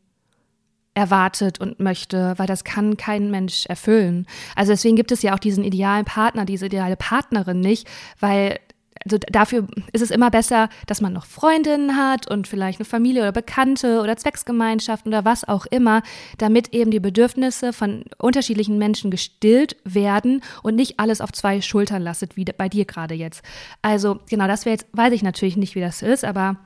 erwartet 0.94 1.62
und 1.62 1.80
möchte, 1.80 2.34
weil 2.38 2.48
das 2.48 2.64
kann 2.64 2.98
kein 2.98 3.30
Mensch 3.30 3.68
erfüllen. 3.68 4.26
Also 4.56 4.72
deswegen 4.72 4.96
gibt 4.96 5.12
es 5.12 5.22
ja 5.22 5.36
auch 5.36 5.40
diesen 5.40 5.64
idealen 5.64 6.06
Partner, 6.06 6.44
diese 6.44 6.66
ideale 6.66 6.98
Partnerin 6.98 7.60
nicht, 7.60 7.88
weil 8.20 8.60
also 9.08 9.18
dafür 9.32 9.68
ist 9.94 10.02
es 10.02 10.12
immer 10.12 10.30
besser, 10.30 10.70
dass 10.86 11.00
man 11.00 11.14
noch 11.14 11.26
Freundinnen 11.26 11.96
hat 11.96 12.30
und 12.30 12.48
vielleicht 12.48 12.80
eine 12.80 12.86
Familie 12.86 13.22
oder 13.22 13.32
Bekannte 13.32 14.02
oder 14.02 14.18
Zwecksgemeinschaften 14.18 15.10
oder 15.10 15.24
was 15.24 15.48
auch 15.48 15.66
immer, 15.68 16.02
damit 16.38 16.74
eben 16.74 16.92
die 16.92 17.00
Bedürfnisse 17.00 17.72
von 17.72 18.04
unterschiedlichen 18.18 18.78
Menschen 18.78 19.10
gestillt 19.10 19.78
werden 19.86 20.42
und 20.62 20.76
nicht 20.76 21.00
alles 21.00 21.22
auf 21.22 21.32
zwei 21.32 21.62
Schultern 21.62 22.02
lastet, 22.02 22.36
wie 22.36 22.46
bei 22.46 22.68
dir 22.68 22.86
gerade 22.86 23.16
jetzt. 23.16 23.44
Also 23.82 24.20
genau, 24.30 24.48
das 24.48 24.66
wäre 24.66 24.74
jetzt, 24.74 24.88
weiß 24.92 25.14
ich 25.14 25.24
natürlich 25.24 25.56
nicht, 25.56 25.76
wie 25.76 25.82
das 25.82 26.02
ist, 26.02 26.26
aber 26.26 26.58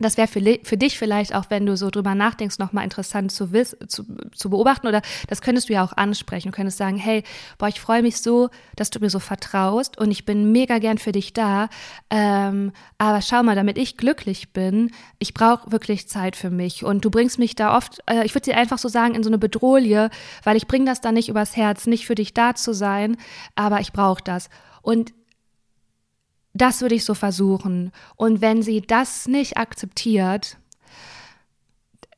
das 0.00 0.16
wäre 0.16 0.28
für, 0.28 0.40
für 0.62 0.76
dich 0.76 0.98
vielleicht 0.98 1.34
auch, 1.34 1.46
wenn 1.48 1.66
du 1.66 1.76
so 1.76 1.90
drüber 1.90 2.14
nachdenkst, 2.14 2.58
nochmal 2.58 2.84
interessant 2.84 3.32
zu, 3.32 3.52
wiss, 3.52 3.76
zu, 3.88 4.04
zu 4.34 4.50
beobachten 4.50 4.86
oder 4.86 5.02
das 5.28 5.40
könntest 5.40 5.68
du 5.68 5.72
ja 5.72 5.84
auch 5.84 5.92
ansprechen. 5.96 6.50
Du 6.50 6.56
könntest 6.56 6.78
sagen, 6.78 6.96
hey, 6.96 7.24
boah, 7.58 7.68
ich 7.68 7.80
freue 7.80 8.02
mich 8.02 8.18
so, 8.18 8.50
dass 8.76 8.90
du 8.90 9.00
mir 9.00 9.10
so 9.10 9.18
vertraust 9.18 9.98
und 9.98 10.10
ich 10.10 10.24
bin 10.24 10.52
mega 10.52 10.78
gern 10.78 10.98
für 10.98 11.12
dich 11.12 11.32
da. 11.32 11.68
Ähm, 12.10 12.72
aber 12.98 13.22
schau 13.22 13.42
mal, 13.42 13.56
damit 13.56 13.78
ich 13.78 13.96
glücklich 13.96 14.52
bin, 14.52 14.90
ich 15.18 15.34
brauche 15.34 15.72
wirklich 15.72 16.08
Zeit 16.08 16.36
für 16.36 16.50
mich 16.50 16.84
und 16.84 17.04
du 17.04 17.10
bringst 17.10 17.38
mich 17.38 17.54
da 17.54 17.76
oft, 17.76 17.98
äh, 18.06 18.24
ich 18.24 18.34
würde 18.34 18.50
dir 18.50 18.56
einfach 18.56 18.78
so 18.78 18.88
sagen, 18.88 19.14
in 19.14 19.22
so 19.22 19.30
eine 19.30 19.38
Bedrohlie, 19.38 20.10
weil 20.44 20.56
ich 20.56 20.66
bringe 20.66 20.86
das 20.86 21.00
da 21.00 21.12
nicht 21.12 21.28
übers 21.28 21.56
Herz, 21.56 21.86
nicht 21.86 22.06
für 22.06 22.14
dich 22.14 22.34
da 22.34 22.54
zu 22.54 22.72
sein, 22.72 23.16
aber 23.54 23.80
ich 23.80 23.92
brauche 23.92 24.22
das. 24.22 24.48
Und 24.82 25.12
das 26.54 26.80
würde 26.80 26.94
ich 26.94 27.04
so 27.04 27.14
versuchen. 27.14 27.92
Und 28.16 28.40
wenn 28.40 28.62
sie 28.62 28.80
das 28.80 29.28
nicht 29.28 29.56
akzeptiert, 29.56 30.58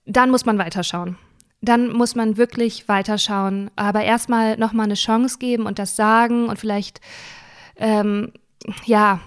dann 0.07 0.31
muss 0.31 0.45
man 0.45 0.59
weiterschauen. 0.59 1.17
Dann 1.61 1.93
muss 1.93 2.15
man 2.15 2.37
wirklich 2.37 2.89
weiterschauen, 2.89 3.71
aber 3.77 4.03
erstmal 4.03 4.57
nochmal 4.57 4.87
eine 4.87 4.95
Chance 4.95 5.39
geben 5.39 5.67
und 5.67 5.79
das 5.79 5.95
sagen 5.95 6.49
und 6.49 6.59
vielleicht, 6.59 7.01
ähm, 7.77 8.33
ja, 8.87 9.21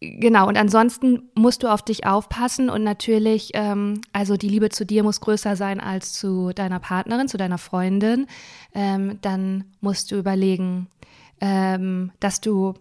genau. 0.00 0.48
Und 0.48 0.56
ansonsten 0.56 1.30
musst 1.34 1.62
du 1.62 1.68
auf 1.68 1.82
dich 1.82 2.06
aufpassen 2.06 2.70
und 2.70 2.82
natürlich, 2.82 3.50
ähm, 3.54 4.00
also 4.12 4.36
die 4.38 4.48
Liebe 4.48 4.70
zu 4.70 4.86
dir 4.86 5.02
muss 5.02 5.20
größer 5.20 5.54
sein 5.54 5.80
als 5.80 6.14
zu 6.14 6.52
deiner 6.54 6.80
Partnerin, 6.80 7.28
zu 7.28 7.36
deiner 7.36 7.58
Freundin. 7.58 8.26
Ähm, 8.74 9.18
dann 9.20 9.64
musst 9.80 10.10
du 10.10 10.16
überlegen, 10.16 10.88
ähm, 11.40 12.10
dass 12.20 12.40
du 12.40 12.74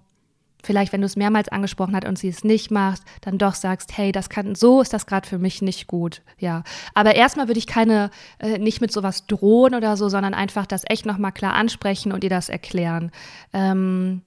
vielleicht, 0.63 0.93
wenn 0.93 1.01
du 1.01 1.05
es 1.05 1.15
mehrmals 1.15 1.50
angesprochen 1.50 1.96
hast 1.96 2.05
und 2.05 2.17
sie 2.17 2.29
es 2.29 2.43
nicht 2.43 2.72
macht, 2.72 3.01
dann 3.22 3.38
doch 3.38 3.53
sagst, 3.53 3.96
hey, 3.98 4.12
das 4.12 4.29
kann, 4.29 4.55
so 4.55 4.82
ist 4.82 4.93
das 4.93 5.05
gerade 5.05 5.27
für 5.27 5.38
mich 5.38 5.62
nicht 5.62 5.88
gut. 5.88 6.22
Ja. 6.39 6.63
Aber 6.93 7.15
erstmal 7.15 7.48
würde 7.48 7.60
ich 7.60 7.67
keine, 7.67 8.10
äh, 8.39 8.58
nicht 8.58 8.82
mit 8.82 8.91
sowas 8.91 9.27
drohen 9.27 9.75
oder 9.75 9.98
so, 9.98 10.10
sondern 10.10 10.34
einfach 10.34 10.65
das 10.65 10.84
echt 10.88 11.05
nochmal 11.05 11.34
klar 11.34 11.53
ansprechen 11.53 12.12
und 12.12 12.24
ihr 12.24 12.29
das 12.29 12.50
erklären. 12.50 13.12
Ähm, 13.51 14.22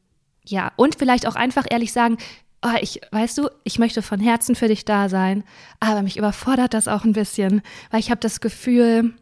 ja, 0.45 0.71
und 0.76 0.97
vielleicht 0.97 1.26
auch 1.26 1.35
einfach 1.35 1.64
ehrlich 1.69 1.93
sagen, 1.93 2.19
oh, 2.62 2.76
ich, 2.81 3.00
weißt 3.11 3.38
du, 3.38 3.49
ich 3.64 3.78
möchte 3.78 4.02
von 4.02 4.21
Herzen 4.21 4.55
für 4.55 4.69
dich 4.69 4.85
da 4.85 5.09
sein, 5.09 5.45
aber 5.81 6.02
mich 6.02 6.16
überfordert 6.16 6.75
das 6.75 6.88
auch 6.88 7.05
ein 7.05 7.12
bisschen, 7.12 7.62
weil 7.90 8.00
ich 8.00 8.11
habe 8.11 8.21
das 8.21 8.40
Gefühl, 8.40 9.14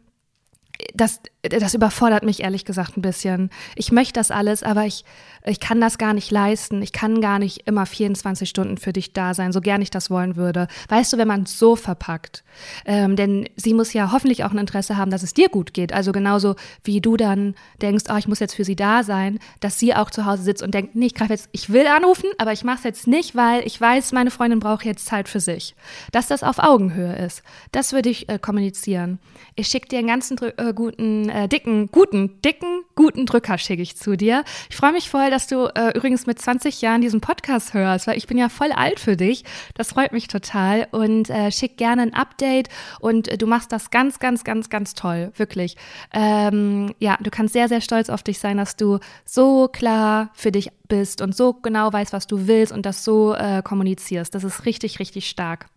das, 0.93 1.21
das 1.49 1.73
überfordert 1.73 2.23
mich 2.23 2.43
ehrlich 2.43 2.65
gesagt 2.65 2.97
ein 2.97 3.01
bisschen. 3.01 3.49
Ich 3.75 3.91
möchte 3.91 4.13
das 4.13 4.31
alles, 4.31 4.63
aber 4.63 4.85
ich, 4.85 5.03
ich 5.45 5.59
kann 5.59 5.81
das 5.81 5.97
gar 5.97 6.13
nicht 6.13 6.31
leisten. 6.31 6.81
Ich 6.81 6.91
kann 6.91 7.21
gar 7.21 7.39
nicht 7.39 7.67
immer 7.67 7.85
24 7.85 8.49
Stunden 8.49 8.77
für 8.77 8.93
dich 8.93 9.13
da 9.13 9.33
sein, 9.33 9.51
so 9.51 9.61
gern 9.61 9.81
ich 9.81 9.89
das 9.89 10.09
wollen 10.09 10.35
würde. 10.35 10.67
Weißt 10.89 11.13
du, 11.13 11.17
wenn 11.17 11.27
man 11.27 11.43
es 11.43 11.59
so 11.59 11.75
verpackt. 11.75 12.43
Ähm, 12.85 13.15
denn 13.15 13.47
sie 13.55 13.73
muss 13.73 13.93
ja 13.93 14.11
hoffentlich 14.11 14.43
auch 14.43 14.51
ein 14.51 14.57
Interesse 14.57 14.97
haben, 14.97 15.11
dass 15.11 15.23
es 15.23 15.33
dir 15.33 15.49
gut 15.49 15.73
geht. 15.73 15.93
Also 15.93 16.11
genauso 16.11 16.55
wie 16.83 17.01
du 17.01 17.17
dann 17.17 17.55
denkst, 17.81 18.05
oh, 18.11 18.17
ich 18.17 18.27
muss 18.27 18.39
jetzt 18.39 18.55
für 18.55 18.63
sie 18.63 18.75
da 18.75 19.03
sein, 19.03 19.39
dass 19.59 19.79
sie 19.79 19.95
auch 19.95 20.09
zu 20.09 20.25
Hause 20.25 20.43
sitzt 20.43 20.63
und 20.63 20.73
denkt, 20.73 20.95
nee, 20.95 21.07
ich 21.07 21.15
greife 21.15 21.33
jetzt, 21.33 21.49
ich 21.51 21.71
will 21.71 21.87
anrufen, 21.87 22.29
aber 22.37 22.53
ich 22.53 22.63
mache 22.63 22.77
es 22.77 22.83
jetzt 22.83 23.07
nicht, 23.07 23.35
weil 23.35 23.65
ich 23.65 23.79
weiß, 23.79 24.11
meine 24.11 24.31
Freundin 24.31 24.59
braucht 24.59 24.85
jetzt 24.85 25.05
Zeit 25.05 25.29
für 25.29 25.39
sich. 25.39 25.75
Dass 26.11 26.27
das 26.27 26.43
auf 26.43 26.59
Augenhöhe 26.59 27.15
ist. 27.15 27.43
Das 27.71 27.93
würde 27.93 28.09
ich 28.09 28.29
äh, 28.29 28.39
kommunizieren. 28.39 29.19
Ich 29.55 29.67
schicke 29.67 29.87
dir 29.87 29.99
einen 29.99 30.07
ganzen 30.07 30.37
äh, 30.57 30.73
guten, 30.73 31.29
äh, 31.35 31.49
dicken, 31.49 31.91
guten, 31.91 32.41
dicken, 32.41 32.83
guten 32.95 33.25
Drücker 33.25 33.57
schicke 33.57 33.81
ich 33.81 33.97
zu 33.97 34.15
dir. 34.15 34.45
Ich 34.69 34.77
freue 34.77 34.93
mich 34.93 35.09
voll, 35.09 35.29
dass 35.29 35.47
du 35.47 35.65
äh, 35.75 35.91
übrigens 35.95 36.25
mit 36.25 36.39
20 36.39 36.81
Jahren 36.81 37.01
diesen 37.01 37.19
Podcast 37.19 37.73
hörst, 37.73 38.07
weil 38.07 38.17
ich 38.17 38.25
bin 38.25 38.37
ja 38.37 38.47
voll 38.47 38.71
alt 38.71 39.01
für 39.01 39.17
dich. 39.17 39.43
Das 39.73 39.89
freut 39.89 40.13
mich 40.13 40.29
total 40.29 40.87
und 40.91 41.29
äh, 41.29 41.51
schick 41.51 41.75
gerne 41.75 42.03
ein 42.03 42.13
Update 42.13 42.69
und 43.01 43.27
äh, 43.27 43.37
du 43.37 43.47
machst 43.47 43.73
das 43.73 43.91
ganz, 43.91 44.19
ganz, 44.19 44.45
ganz, 44.45 44.69
ganz 44.69 44.93
toll, 44.93 45.33
wirklich. 45.35 45.75
Ähm, 46.13 46.95
ja, 46.99 47.17
du 47.19 47.29
kannst 47.29 47.53
sehr, 47.53 47.67
sehr 47.67 47.81
stolz 47.81 48.09
auf 48.09 48.23
dich 48.23 48.39
sein, 48.39 48.55
dass 48.55 48.77
du 48.77 48.99
so 49.25 49.67
klar 49.67 50.29
für 50.35 50.53
dich 50.53 50.69
bist 50.87 51.21
und 51.21 51.35
so 51.35 51.53
genau 51.53 51.91
weißt, 51.91 52.13
was 52.13 52.27
du 52.27 52.47
willst 52.47 52.71
und 52.71 52.85
das 52.85 53.03
so 53.03 53.33
äh, 53.33 53.61
kommunizierst. 53.61 54.33
Das 54.33 54.45
ist 54.45 54.65
richtig, 54.65 54.99
richtig 54.99 55.27
stark. 55.27 55.67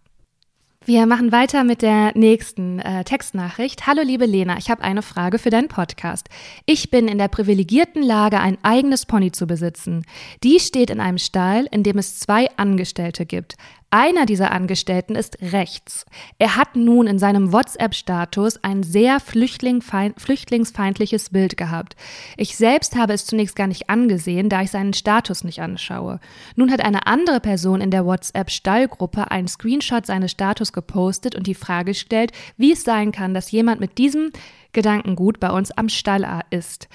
Wir 0.88 1.04
machen 1.04 1.32
weiter 1.32 1.64
mit 1.64 1.82
der 1.82 2.16
nächsten 2.16 2.78
äh, 2.78 3.04
Textnachricht. 3.04 3.86
Hallo 3.86 4.00
liebe 4.02 4.24
Lena, 4.24 4.56
ich 4.56 4.70
habe 4.70 4.80
eine 4.80 5.02
Frage 5.02 5.38
für 5.38 5.50
deinen 5.50 5.68
Podcast. 5.68 6.30
Ich 6.64 6.90
bin 6.90 7.08
in 7.08 7.18
der 7.18 7.28
privilegierten 7.28 8.02
Lage, 8.02 8.40
ein 8.40 8.56
eigenes 8.62 9.04
Pony 9.04 9.30
zu 9.30 9.46
besitzen. 9.46 10.06
Die 10.42 10.58
steht 10.58 10.88
in 10.88 10.98
einem 10.98 11.18
Stall, 11.18 11.66
in 11.70 11.82
dem 11.82 11.98
es 11.98 12.18
zwei 12.18 12.48
Angestellte 12.56 13.26
gibt. 13.26 13.58
Einer 13.90 14.26
dieser 14.26 14.50
Angestellten 14.50 15.16
ist 15.16 15.38
rechts. 15.40 16.04
Er 16.38 16.56
hat 16.56 16.76
nun 16.76 17.06
in 17.06 17.18
seinem 17.18 17.54
WhatsApp-Status 17.54 18.62
ein 18.62 18.82
sehr 18.82 19.18
flüchtlingsfeindliches 19.18 21.30
Bild 21.30 21.56
gehabt. 21.56 21.96
Ich 22.36 22.58
selbst 22.58 22.96
habe 22.96 23.14
es 23.14 23.24
zunächst 23.24 23.56
gar 23.56 23.66
nicht 23.66 23.88
angesehen, 23.88 24.50
da 24.50 24.60
ich 24.60 24.70
seinen 24.70 24.92
Status 24.92 25.42
nicht 25.42 25.62
anschaue. 25.62 26.20
Nun 26.54 26.70
hat 26.70 26.82
eine 26.82 27.06
andere 27.06 27.40
Person 27.40 27.80
in 27.80 27.90
der 27.90 28.04
WhatsApp-Stallgruppe 28.04 29.30
einen 29.30 29.48
Screenshot 29.48 30.04
seines 30.04 30.32
Status 30.32 30.74
gepostet 30.74 31.34
und 31.34 31.46
die 31.46 31.54
Frage 31.54 31.92
gestellt, 31.92 32.32
wie 32.58 32.72
es 32.72 32.84
sein 32.84 33.12
kann, 33.12 33.32
dass 33.32 33.50
jemand 33.50 33.80
mit 33.80 33.96
diesem 33.96 34.32
Gedankengut 34.74 35.40
bei 35.40 35.50
uns 35.50 35.70
am 35.70 35.88
Stall 35.88 36.42
ist. 36.50 36.88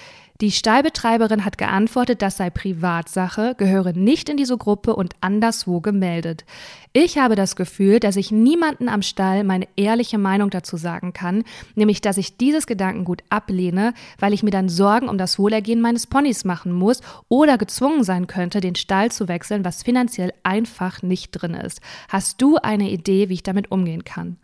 Die 0.43 0.51
Stallbetreiberin 0.51 1.45
hat 1.45 1.57
geantwortet, 1.57 2.21
das 2.21 2.35
sei 2.35 2.49
Privatsache, 2.49 3.55
gehöre 3.57 3.93
nicht 3.93 4.27
in 4.27 4.35
diese 4.35 4.57
Gruppe 4.57 4.93
und 4.93 5.15
anderswo 5.21 5.79
gemeldet. 5.79 6.43
Ich 6.91 7.17
habe 7.17 7.35
das 7.35 7.55
Gefühl, 7.55 8.01
dass 8.01 8.17
ich 8.17 8.29
niemanden 8.29 8.89
am 8.89 9.03
Stall 9.03 9.45
meine 9.45 9.69
ehrliche 9.77 10.17
Meinung 10.17 10.49
dazu 10.49 10.75
sagen 10.75 11.13
kann, 11.13 11.45
nämlich 11.75 12.01
dass 12.01 12.17
ich 12.17 12.35
dieses 12.35 12.67
Gedankengut 12.67 13.23
ablehne, 13.29 13.93
weil 14.19 14.33
ich 14.33 14.43
mir 14.43 14.51
dann 14.51 14.67
Sorgen 14.67 15.07
um 15.07 15.17
das 15.17 15.39
Wohlergehen 15.39 15.79
meines 15.79 16.07
Ponys 16.07 16.43
machen 16.43 16.73
muss 16.73 16.99
oder 17.29 17.57
gezwungen 17.57 18.03
sein 18.03 18.27
könnte, 18.27 18.59
den 18.59 18.75
Stall 18.75 19.13
zu 19.13 19.29
wechseln, 19.29 19.63
was 19.63 19.81
finanziell 19.81 20.33
einfach 20.43 21.01
nicht 21.01 21.31
drin 21.31 21.53
ist. 21.53 21.79
Hast 22.09 22.41
du 22.41 22.57
eine 22.57 22.89
Idee, 22.89 23.29
wie 23.29 23.35
ich 23.35 23.43
damit 23.43 23.71
umgehen 23.71 24.03
kann? 24.03 24.35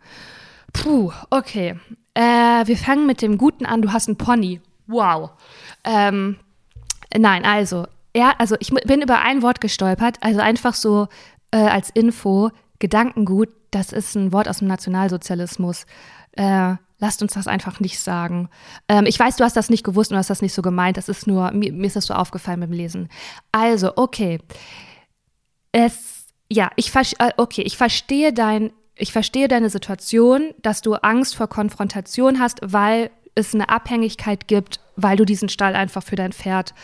Puh, 0.72 1.12
okay. 1.28 1.74
Äh, 2.14 2.22
wir 2.66 2.78
fangen 2.78 3.06
mit 3.06 3.20
dem 3.20 3.36
Guten 3.36 3.66
an, 3.66 3.82
du 3.82 3.92
hast 3.92 4.08
einen 4.08 4.16
Pony. 4.16 4.62
Wow. 4.90 5.30
Ähm, 5.84 6.36
nein, 7.16 7.44
also, 7.44 7.86
ja, 8.14 8.34
also 8.38 8.56
ich 8.58 8.70
bin 8.70 9.02
über 9.02 9.20
ein 9.20 9.42
Wort 9.42 9.60
gestolpert, 9.60 10.18
also 10.20 10.40
einfach 10.40 10.74
so 10.74 11.08
äh, 11.52 11.58
als 11.58 11.90
Info, 11.90 12.50
Gedankengut, 12.80 13.50
das 13.70 13.92
ist 13.92 14.16
ein 14.16 14.32
Wort 14.32 14.48
aus 14.48 14.58
dem 14.58 14.68
Nationalsozialismus. 14.68 15.86
Äh, 16.32 16.74
lasst 16.98 17.22
uns 17.22 17.34
das 17.34 17.46
einfach 17.46 17.80
nicht 17.80 18.00
sagen. 18.00 18.48
Ähm, 18.88 19.06
ich 19.06 19.18
weiß, 19.18 19.36
du 19.36 19.44
hast 19.44 19.56
das 19.56 19.70
nicht 19.70 19.84
gewusst 19.84 20.10
und 20.10 20.18
hast 20.18 20.30
das 20.30 20.42
nicht 20.42 20.54
so 20.54 20.62
gemeint. 20.62 20.96
Das 20.96 21.08
ist 21.08 21.26
nur, 21.26 21.50
mir, 21.52 21.72
mir 21.72 21.86
ist 21.86 21.96
das 21.96 22.06
so 22.06 22.14
aufgefallen 22.14 22.60
beim 22.60 22.72
Lesen. 22.72 23.08
Also, 23.52 23.92
okay. 23.96 24.38
Es, 25.72 26.26
ja, 26.50 26.70
ich, 26.76 26.94
äh, 26.94 27.30
okay, 27.36 27.62
ich 27.62 27.76
verstehe 27.76 28.32
dein, 28.32 28.72
ich 28.96 29.12
verstehe 29.12 29.48
deine 29.48 29.70
Situation, 29.70 30.52
dass 30.62 30.82
du 30.82 30.94
Angst 30.94 31.36
vor 31.36 31.48
Konfrontation 31.48 32.40
hast, 32.40 32.58
weil 32.62 33.10
es 33.34 33.54
eine 33.54 33.68
Abhängigkeit 33.68 34.48
gibt, 34.48 34.80
weil 34.96 35.16
du 35.16 35.24
diesen 35.24 35.48
Stall 35.48 35.74
einfach 35.74 36.02
für 36.02 36.16
dein 36.16 36.32
Pferd 36.32 36.74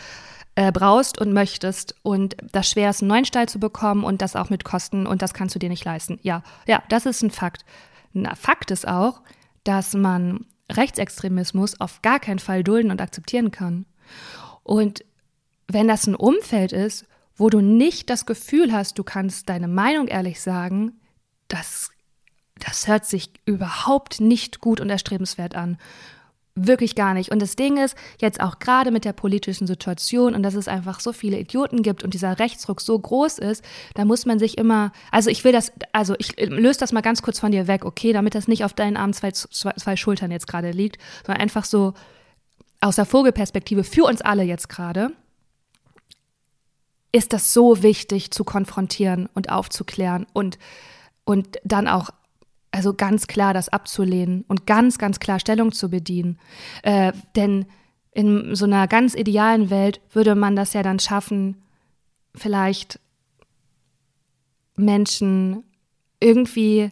äh, 0.55 0.71
brauchst 0.71 1.19
und 1.19 1.33
möchtest 1.33 1.95
und 2.01 2.35
das 2.51 2.69
schwer 2.69 2.89
ist, 2.89 3.01
einen 3.01 3.09
neuen 3.09 3.25
Stall 3.25 3.47
zu 3.47 3.59
bekommen 3.59 4.03
und 4.03 4.21
das 4.21 4.35
auch 4.35 4.49
mit 4.49 4.63
Kosten 4.63 5.05
und 5.05 5.21
das 5.21 5.33
kannst 5.33 5.53
du 5.53 5.59
dir 5.59 5.69
nicht 5.69 5.85
leisten. 5.85 6.19
Ja, 6.23 6.41
ja, 6.65 6.81
das 6.89 7.05
ist 7.05 7.21
ein 7.21 7.31
Fakt. 7.31 7.63
Ein 8.15 8.27
Fakt 8.35 8.71
ist 8.71 8.87
auch, 8.87 9.21
dass 9.63 9.93
man 9.93 10.45
Rechtsextremismus 10.71 11.79
auf 11.79 12.01
gar 12.01 12.19
keinen 12.19 12.39
Fall 12.39 12.63
dulden 12.63 12.91
und 12.91 13.01
akzeptieren 13.01 13.51
kann. 13.51 13.85
Und 14.63 15.05
wenn 15.67 15.87
das 15.87 16.07
ein 16.07 16.15
Umfeld 16.15 16.71
ist, 16.71 17.05
wo 17.35 17.49
du 17.49 17.61
nicht 17.61 18.09
das 18.09 18.25
Gefühl 18.25 18.73
hast, 18.73 18.97
du 18.97 19.03
kannst 19.03 19.49
deine 19.49 19.67
Meinung 19.67 20.07
ehrlich 20.07 20.41
sagen, 20.41 20.99
das, 21.47 21.91
das 22.57 22.87
hört 22.87 23.05
sich 23.05 23.31
überhaupt 23.45 24.19
nicht 24.19 24.59
gut 24.59 24.81
und 24.81 24.89
erstrebenswert 24.89 25.55
an. 25.55 25.77
Wirklich 26.59 26.95
gar 26.95 27.13
nicht. 27.13 27.31
Und 27.31 27.39
das 27.39 27.55
Ding 27.55 27.77
ist, 27.77 27.95
jetzt 28.19 28.41
auch 28.41 28.57
gerade 28.57 28.89
mit 28.89 29.05
der 29.05 29.13
politischen 29.13 29.67
Situation 29.67 30.33
und 30.33 30.41
dass 30.41 30.55
es 30.55 30.67
einfach 30.67 30.99
so 30.99 31.13
viele 31.13 31.37
Idioten 31.37 31.83
gibt 31.83 32.03
und 32.03 32.15
dieser 32.15 32.39
Rechtsruck 32.39 32.81
so 32.81 32.97
groß 32.97 33.37
ist, 33.37 33.63
da 33.93 34.05
muss 34.05 34.25
man 34.25 34.39
sich 34.39 34.57
immer, 34.57 34.91
also 35.11 35.29
ich 35.29 35.43
will 35.43 35.51
das, 35.51 35.71
also 35.91 36.15
ich 36.17 36.35
löse 36.39 36.79
das 36.79 36.93
mal 36.93 37.01
ganz 37.01 37.21
kurz 37.21 37.39
von 37.39 37.51
dir 37.51 37.67
weg, 37.67 37.85
okay, 37.85 38.11
damit 38.11 38.33
das 38.33 38.47
nicht 38.47 38.65
auf 38.65 38.73
deinen 38.73 38.97
Armen 38.97 39.13
zwei, 39.13 39.31
zwei, 39.31 39.73
zwei 39.73 39.95
Schultern 39.95 40.31
jetzt 40.31 40.47
gerade 40.47 40.71
liegt, 40.71 40.97
sondern 41.23 41.43
einfach 41.43 41.63
so 41.63 41.93
aus 42.81 42.95
der 42.95 43.05
Vogelperspektive 43.05 43.83
für 43.83 44.05
uns 44.05 44.21
alle 44.21 44.41
jetzt 44.41 44.67
gerade, 44.67 45.11
ist 47.11 47.33
das 47.33 47.53
so 47.53 47.83
wichtig 47.83 48.31
zu 48.31 48.43
konfrontieren 48.43 49.29
und 49.35 49.51
aufzuklären 49.51 50.25
und, 50.33 50.57
und 51.23 51.59
dann 51.63 51.87
auch 51.87 52.09
also 52.77 52.93
ganz 52.93 53.25
klar 53.25 53.55
das 53.55 53.69
abzulehnen 53.69 54.45
und 54.47 54.67
ganz, 54.67 54.99
ganz 54.99 55.19
klar 55.19 55.39
Stellung 55.39 55.71
zu 55.71 55.89
bedienen. 55.89 56.37
Äh, 56.83 57.11
denn 57.35 57.65
in 58.11 58.53
so 58.53 58.65
einer 58.65 58.87
ganz 58.87 59.15
idealen 59.15 59.71
Welt 59.71 59.99
würde 60.13 60.35
man 60.35 60.55
das 60.55 60.73
ja 60.73 60.83
dann 60.83 60.99
schaffen, 60.99 61.57
vielleicht 62.35 62.99
Menschen 64.75 65.63
irgendwie 66.19 66.91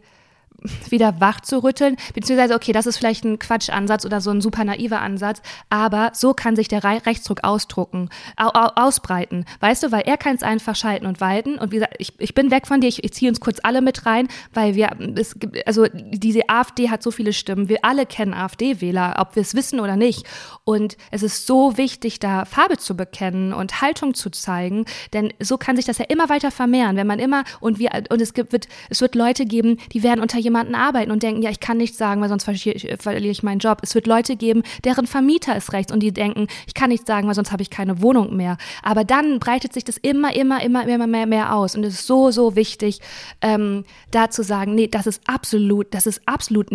wieder 0.90 1.20
wach 1.20 1.42
zu 1.42 1.64
rütteln, 1.64 1.98
beziehungsweise, 2.14 2.56
okay, 2.56 2.72
das 2.72 2.86
ist 2.86 2.98
vielleicht 2.98 3.26
ein 3.26 3.40
Quatschansatz 3.40 4.06
oder 4.06 4.22
so 4.22 4.32
ein 4.32 4.42
super 4.42 4.64
naiver 4.64 5.02
Ansatz, 5.02 5.42
aber 5.70 6.12
so 6.14 6.34
kann 6.34 6.56
sich 6.56 6.68
der 6.68 6.84
Rechtsdruck 6.84 7.44
ausdrucken, 7.44 8.10
au, 8.38 8.48
au, 8.48 8.70
ausbreiten. 8.76 9.46
Weißt 9.60 9.84
du, 9.84 9.92
weil 9.92 10.02
er 10.02 10.18
kann 10.18 10.36
es 10.36 10.44
einfach 10.44 10.76
schalten 10.76 11.06
und 11.06 11.22
walten. 11.22 11.58
Und 11.58 11.72
wie 11.72 11.76
gesagt, 11.76 11.96
ich, 12.00 12.14
ich 12.20 12.34
bin 12.34 12.52
weg 12.52 12.68
von 12.68 12.82
dir, 12.82 12.88
ich, 12.88 13.04
ich 13.04 13.14
ziehe 13.14 13.30
uns 13.30 13.40
kurz 13.40 13.60
alle 13.64 13.82
mit 13.82 14.06
rein, 14.06 14.28
weil 14.54 14.76
wir, 14.76 14.90
es 15.16 15.40
gibt, 15.40 15.66
also 15.68 15.86
diese 15.94 16.50
AfD 16.50 16.90
hat 16.90 17.04
so 17.04 17.12
viele 17.12 17.34
Stimmen. 17.34 17.70
Wir 17.70 17.80
alle 17.84 18.06
kennen 18.06 18.34
AfD-Wähler, 18.34 19.16
ob 19.20 19.36
wir 19.36 19.42
es 19.42 19.56
wissen 19.56 19.80
oder 19.80 19.96
nicht. 19.96 20.26
Und 20.64 20.98
es 21.12 21.24
ist 21.24 21.46
so 21.46 21.78
wichtig, 21.78 22.20
da 22.20 22.46
Farbe 22.46 22.78
zu 22.78 22.96
bekennen 22.96 23.54
und 23.54 23.82
Haltung 23.82 24.14
zu 24.14 24.30
zeigen, 24.30 24.86
denn 25.14 25.34
so 25.40 25.58
kann 25.58 25.76
sich 25.76 25.86
das 25.86 25.98
ja 25.98 26.06
immer 26.06 26.30
weiter 26.30 26.52
vermehren, 26.52 26.96
wenn 26.96 27.08
man 27.08 27.20
immer 27.20 27.44
und 27.60 27.80
wir 27.80 27.92
und 28.10 28.22
es 28.22 28.34
gibt 28.34 28.52
wird 28.52 28.68
es 28.90 29.02
wird 29.02 29.16
Leute 29.16 29.46
geben, 29.46 29.78
die 29.94 30.04
werden 30.04 30.22
unter 30.22 30.40
jemanden 30.56 30.76
arbeiten 30.76 31.12
und 31.12 31.22
denken, 31.22 31.42
ja, 31.42 31.50
ich 31.50 31.60
kann 31.60 31.78
nichts 31.78 31.98
sagen, 31.98 32.22
weil 32.22 32.30
sonst 32.30 32.46
verliere 32.46 32.76
ich, 32.76 32.88
verliere 33.00 33.32
ich 33.32 33.44
meinen 33.44 33.60
Job. 33.60 33.80
Es 33.82 33.94
wird 33.94 34.08
Leute 34.08 34.38
geben, 34.38 34.64
deren 34.86 35.06
Vermieter 35.06 35.56
ist 35.56 35.74
rechts 35.74 35.92
und 35.92 36.00
die 36.00 36.14
denken, 36.14 36.48
ich 36.66 36.74
kann 36.74 36.90
nichts 36.90 37.06
sagen, 37.08 37.28
weil 37.28 37.36
sonst 37.36 37.52
habe 37.52 37.62
ich 37.62 37.70
keine 37.70 38.02
Wohnung 38.02 38.36
mehr. 38.36 38.58
Aber 38.82 39.04
dann 39.04 39.40
breitet 39.40 39.74
sich 39.74 39.84
das 39.84 39.98
immer, 39.98 40.34
immer, 40.34 40.64
immer, 40.64 40.88
immer 40.88 41.08
mehr, 41.08 41.26
mehr 41.26 41.54
aus 41.54 41.76
und 41.76 41.84
es 41.84 41.96
ist 41.96 42.08
so, 42.08 42.32
so 42.32 42.56
wichtig, 42.56 43.02
ähm, 43.42 43.84
da 44.12 44.30
zu 44.30 44.44
sagen, 44.44 44.76
nee, 44.76 44.88
das 44.88 45.08
ist 45.08 45.22
absolut, 45.28 45.94
das 45.94 46.06
ist 46.06 46.22
absolut, 46.26 46.68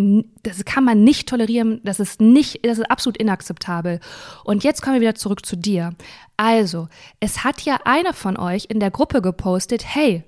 das 0.43 0.63
kann 0.65 0.83
man 0.83 1.03
nicht 1.03 1.27
tolerieren, 1.27 1.81
das 1.83 1.99
ist 1.99 2.21
nicht, 2.21 2.63
das 2.63 2.77
ist 2.77 2.91
absolut 2.91 3.17
inakzeptabel. 3.17 3.99
Und 4.43 4.63
jetzt 4.63 4.81
kommen 4.81 4.95
wir 4.95 5.01
wieder 5.01 5.15
zurück 5.15 5.43
zu 5.43 5.55
dir. 5.55 5.95
Also, 6.37 6.87
es 7.19 7.43
hat 7.43 7.61
ja 7.61 7.79
einer 7.85 8.13
von 8.13 8.37
euch 8.37 8.65
in 8.69 8.79
der 8.79 8.91
Gruppe 8.91 9.21
gepostet, 9.21 9.83
hey, 9.85 10.23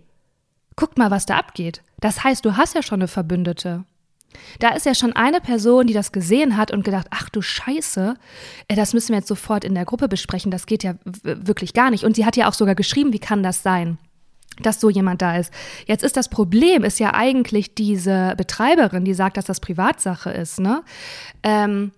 guckt 0.75 0.97
mal, 0.97 1.11
was 1.11 1.25
da 1.25 1.37
abgeht. 1.37 1.81
Das 1.99 2.23
heißt, 2.23 2.43
du 2.45 2.57
hast 2.57 2.75
ja 2.75 2.83
schon 2.83 2.99
eine 2.99 3.07
Verbündete. 3.07 3.85
Da 4.59 4.69
ist 4.69 4.85
ja 4.85 4.95
schon 4.95 5.13
eine 5.13 5.41
Person, 5.41 5.87
die 5.87 5.93
das 5.93 6.11
gesehen 6.11 6.57
hat 6.57 6.71
und 6.71 6.83
gedacht, 6.83 7.07
ach 7.11 7.29
du 7.29 7.41
Scheiße, 7.41 8.15
äh, 8.67 8.75
das 8.75 8.93
müssen 8.93 9.09
wir 9.09 9.17
jetzt 9.17 9.27
sofort 9.27 9.63
in 9.63 9.75
der 9.75 9.85
Gruppe 9.85 10.07
besprechen, 10.07 10.51
das 10.51 10.65
geht 10.65 10.83
ja 10.83 10.95
wirklich 11.03 11.73
gar 11.73 11.91
nicht. 11.91 12.03
Und 12.03 12.15
sie 12.15 12.25
hat 12.25 12.35
ja 12.35 12.49
auch 12.49 12.53
sogar 12.53 12.75
geschrieben, 12.75 13.13
wie 13.13 13.19
kann 13.19 13.43
das 13.43 13.63
sein? 13.63 13.97
dass 14.61 14.79
so 14.79 14.91
jemand 14.91 15.23
da 15.23 15.37
ist. 15.37 15.51
Jetzt 15.87 16.03
ist 16.03 16.15
das 16.15 16.29
Problem, 16.29 16.83
ist 16.83 16.99
ja 16.99 17.15
eigentlich 17.15 17.73
diese 17.73 18.35
Betreiberin, 18.37 19.03
die 19.03 19.15
sagt, 19.15 19.37
dass 19.37 19.45
das 19.45 19.59
Privatsache 19.59 20.29
ist, 20.29 20.59
ne? 20.59 20.83
Ähm, 21.41 21.91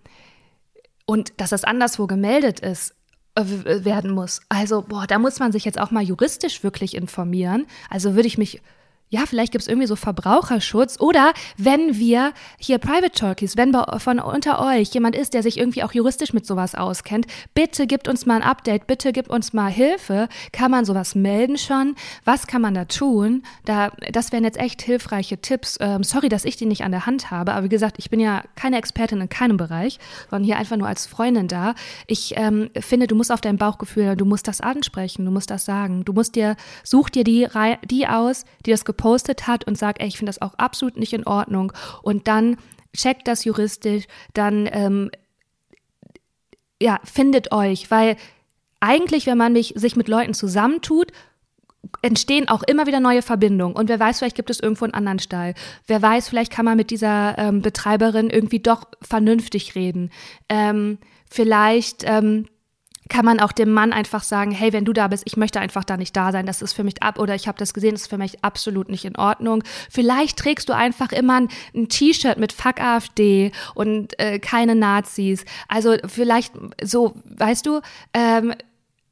und 1.05 1.33
dass 1.37 1.49
das 1.49 1.65
anderswo 1.65 2.07
gemeldet 2.07 2.61
ist 2.61 2.94
werden 3.35 4.11
muss. 4.11 4.41
Also, 4.49 4.81
boah, 4.81 5.07
da 5.07 5.19
muss 5.19 5.39
man 5.39 5.51
sich 5.51 5.65
jetzt 5.65 5.79
auch 5.79 5.91
mal 5.91 6.03
juristisch 6.03 6.63
wirklich 6.63 6.95
informieren. 6.95 7.65
Also 7.89 8.15
würde 8.15 8.27
ich 8.27 8.37
mich 8.37 8.61
ja, 9.09 9.25
vielleicht 9.25 9.51
gibt 9.51 9.61
es 9.61 9.67
irgendwie 9.67 9.87
so 9.87 9.95
Verbraucherschutz 9.95 10.99
oder 10.99 11.33
wenn 11.57 11.97
wir 11.97 12.33
hier 12.57 12.79
Private 12.79 13.11
Talkies, 13.11 13.55
wenn 13.55 13.75
von 13.97 14.19
unter 14.19 14.59
euch 14.65 14.89
jemand 14.89 15.15
ist, 15.15 15.33
der 15.33 15.43
sich 15.43 15.57
irgendwie 15.57 15.83
auch 15.83 15.93
juristisch 15.93 16.33
mit 16.33 16.45
sowas 16.45 16.75
auskennt, 16.75 17.27
bitte 17.53 17.87
gibt 17.87 18.07
uns 18.07 18.25
mal 18.25 18.37
ein 18.37 18.41
Update, 18.41 18.87
bitte 18.87 19.11
gibt 19.11 19.29
uns 19.29 19.53
mal 19.53 19.71
Hilfe. 19.71 20.27
Kann 20.51 20.71
man 20.71 20.85
sowas 20.85 21.13
melden 21.13 21.57
schon? 21.57 21.95
Was 22.23 22.47
kann 22.47 22.61
man 22.61 22.73
da 22.73 22.85
tun? 22.85 23.43
Da, 23.65 23.91
das 24.11 24.31
wären 24.31 24.43
jetzt 24.43 24.57
echt 24.57 24.81
hilfreiche 24.81 25.37
Tipps. 25.37 25.77
Ähm, 25.79 26.03
sorry, 26.03 26.29
dass 26.29 26.45
ich 26.45 26.57
die 26.57 26.65
nicht 26.65 26.83
an 26.83 26.91
der 26.91 27.05
Hand 27.05 27.29
habe, 27.29 27.53
aber 27.53 27.65
wie 27.65 27.69
gesagt, 27.69 27.97
ich 27.99 28.09
bin 28.09 28.19
ja 28.19 28.43
keine 28.55 28.77
Expertin 28.77 29.21
in 29.21 29.29
keinem 29.29 29.57
Bereich, 29.57 29.99
sondern 30.29 30.45
hier 30.45 30.57
einfach 30.57 30.77
nur 30.77 30.87
als 30.87 31.05
Freundin 31.05 31.47
da. 31.47 31.75
Ich 32.07 32.33
ähm, 32.37 32.69
finde, 32.79 33.07
du 33.07 33.15
musst 33.15 33.31
auf 33.31 33.41
dein 33.41 33.57
Bauchgefühl, 33.57 34.15
du 34.15 34.25
musst 34.25 34.47
das 34.47 34.61
ansprechen, 34.61 35.25
du 35.25 35.31
musst 35.31 35.51
das 35.51 35.65
sagen. 35.65 36.05
Du 36.05 36.13
musst 36.13 36.35
dir, 36.35 36.55
such 36.83 37.09
dir 37.09 37.23
die, 37.23 37.47
die 37.83 38.07
aus, 38.07 38.45
die 38.65 38.71
das 38.71 38.83
gepostet 38.95 39.47
hat 39.47 39.67
und 39.67 39.77
sagt, 39.77 40.01
ey, 40.01 40.07
ich 40.07 40.17
finde 40.17 40.29
das 40.29 40.41
auch 40.41 40.53
absolut 40.55 40.97
nicht 40.97 41.13
in 41.13 41.27
Ordnung 41.27 41.73
und 42.01 42.27
dann 42.27 42.57
checkt 42.95 43.27
das 43.27 43.43
juristisch, 43.43 44.05
dann 44.33 44.69
ähm, 44.71 45.11
ja, 46.81 46.99
findet 47.03 47.51
euch, 47.51 47.91
weil 47.91 48.15
eigentlich, 48.79 49.25
wenn 49.25 49.37
man 49.37 49.53
mich, 49.53 49.73
sich 49.75 49.95
mit 49.95 50.07
Leuten 50.07 50.33
zusammentut, 50.33 51.11
entstehen 52.01 52.47
auch 52.47 52.63
immer 52.63 52.87
wieder 52.87 52.99
neue 52.99 53.21
Verbindungen. 53.21 53.75
Und 53.75 53.89
wer 53.89 53.99
weiß, 53.99 54.19
vielleicht 54.19 54.35
gibt 54.35 54.49
es 54.49 54.59
irgendwo 54.59 54.85
einen 54.85 54.93
anderen 54.93 55.19
Stall. 55.19 55.53
Wer 55.87 56.01
weiß, 56.01 56.29
vielleicht 56.29 56.51
kann 56.51 56.65
man 56.65 56.77
mit 56.77 56.89
dieser 56.89 57.37
ähm, 57.37 57.61
Betreiberin 57.61 58.29
irgendwie 58.29 58.59
doch 58.59 58.85
vernünftig 59.01 59.75
reden. 59.75 60.11
Ähm, 60.49 60.97
vielleicht 61.29 62.03
ähm, 62.05 62.47
kann 63.09 63.25
man 63.25 63.39
auch 63.39 63.51
dem 63.51 63.71
Mann 63.71 63.93
einfach 63.93 64.23
sagen, 64.23 64.51
hey, 64.51 64.73
wenn 64.73 64.85
du 64.85 64.93
da 64.93 65.07
bist, 65.07 65.23
ich 65.25 65.37
möchte 65.37 65.59
einfach 65.59 65.83
da 65.83 65.97
nicht 65.97 66.15
da 66.15 66.31
sein, 66.31 66.45
das 66.45 66.61
ist 66.61 66.73
für 66.73 66.83
mich 66.83 67.03
ab 67.03 67.19
oder 67.19 67.35
ich 67.35 67.47
habe 67.47 67.57
das 67.57 67.73
gesehen, 67.73 67.91
das 67.91 68.03
ist 68.03 68.09
für 68.09 68.17
mich 68.17 68.43
absolut 68.43 68.89
nicht 68.89 69.05
in 69.05 69.15
Ordnung. 69.15 69.63
Vielleicht 69.89 70.37
trägst 70.37 70.69
du 70.69 70.73
einfach 70.73 71.11
immer 71.11 71.41
ein, 71.41 71.49
ein 71.75 71.89
T-Shirt 71.89 72.37
mit 72.37 72.51
Fuck 72.51 72.81
AfD 72.81 73.51
und 73.75 74.19
äh, 74.19 74.39
keine 74.39 74.75
Nazis. 74.75 75.45
Also 75.67 75.95
vielleicht 76.07 76.53
so, 76.81 77.15
weißt 77.25 77.65
du, 77.65 77.81
ähm, 78.13 78.53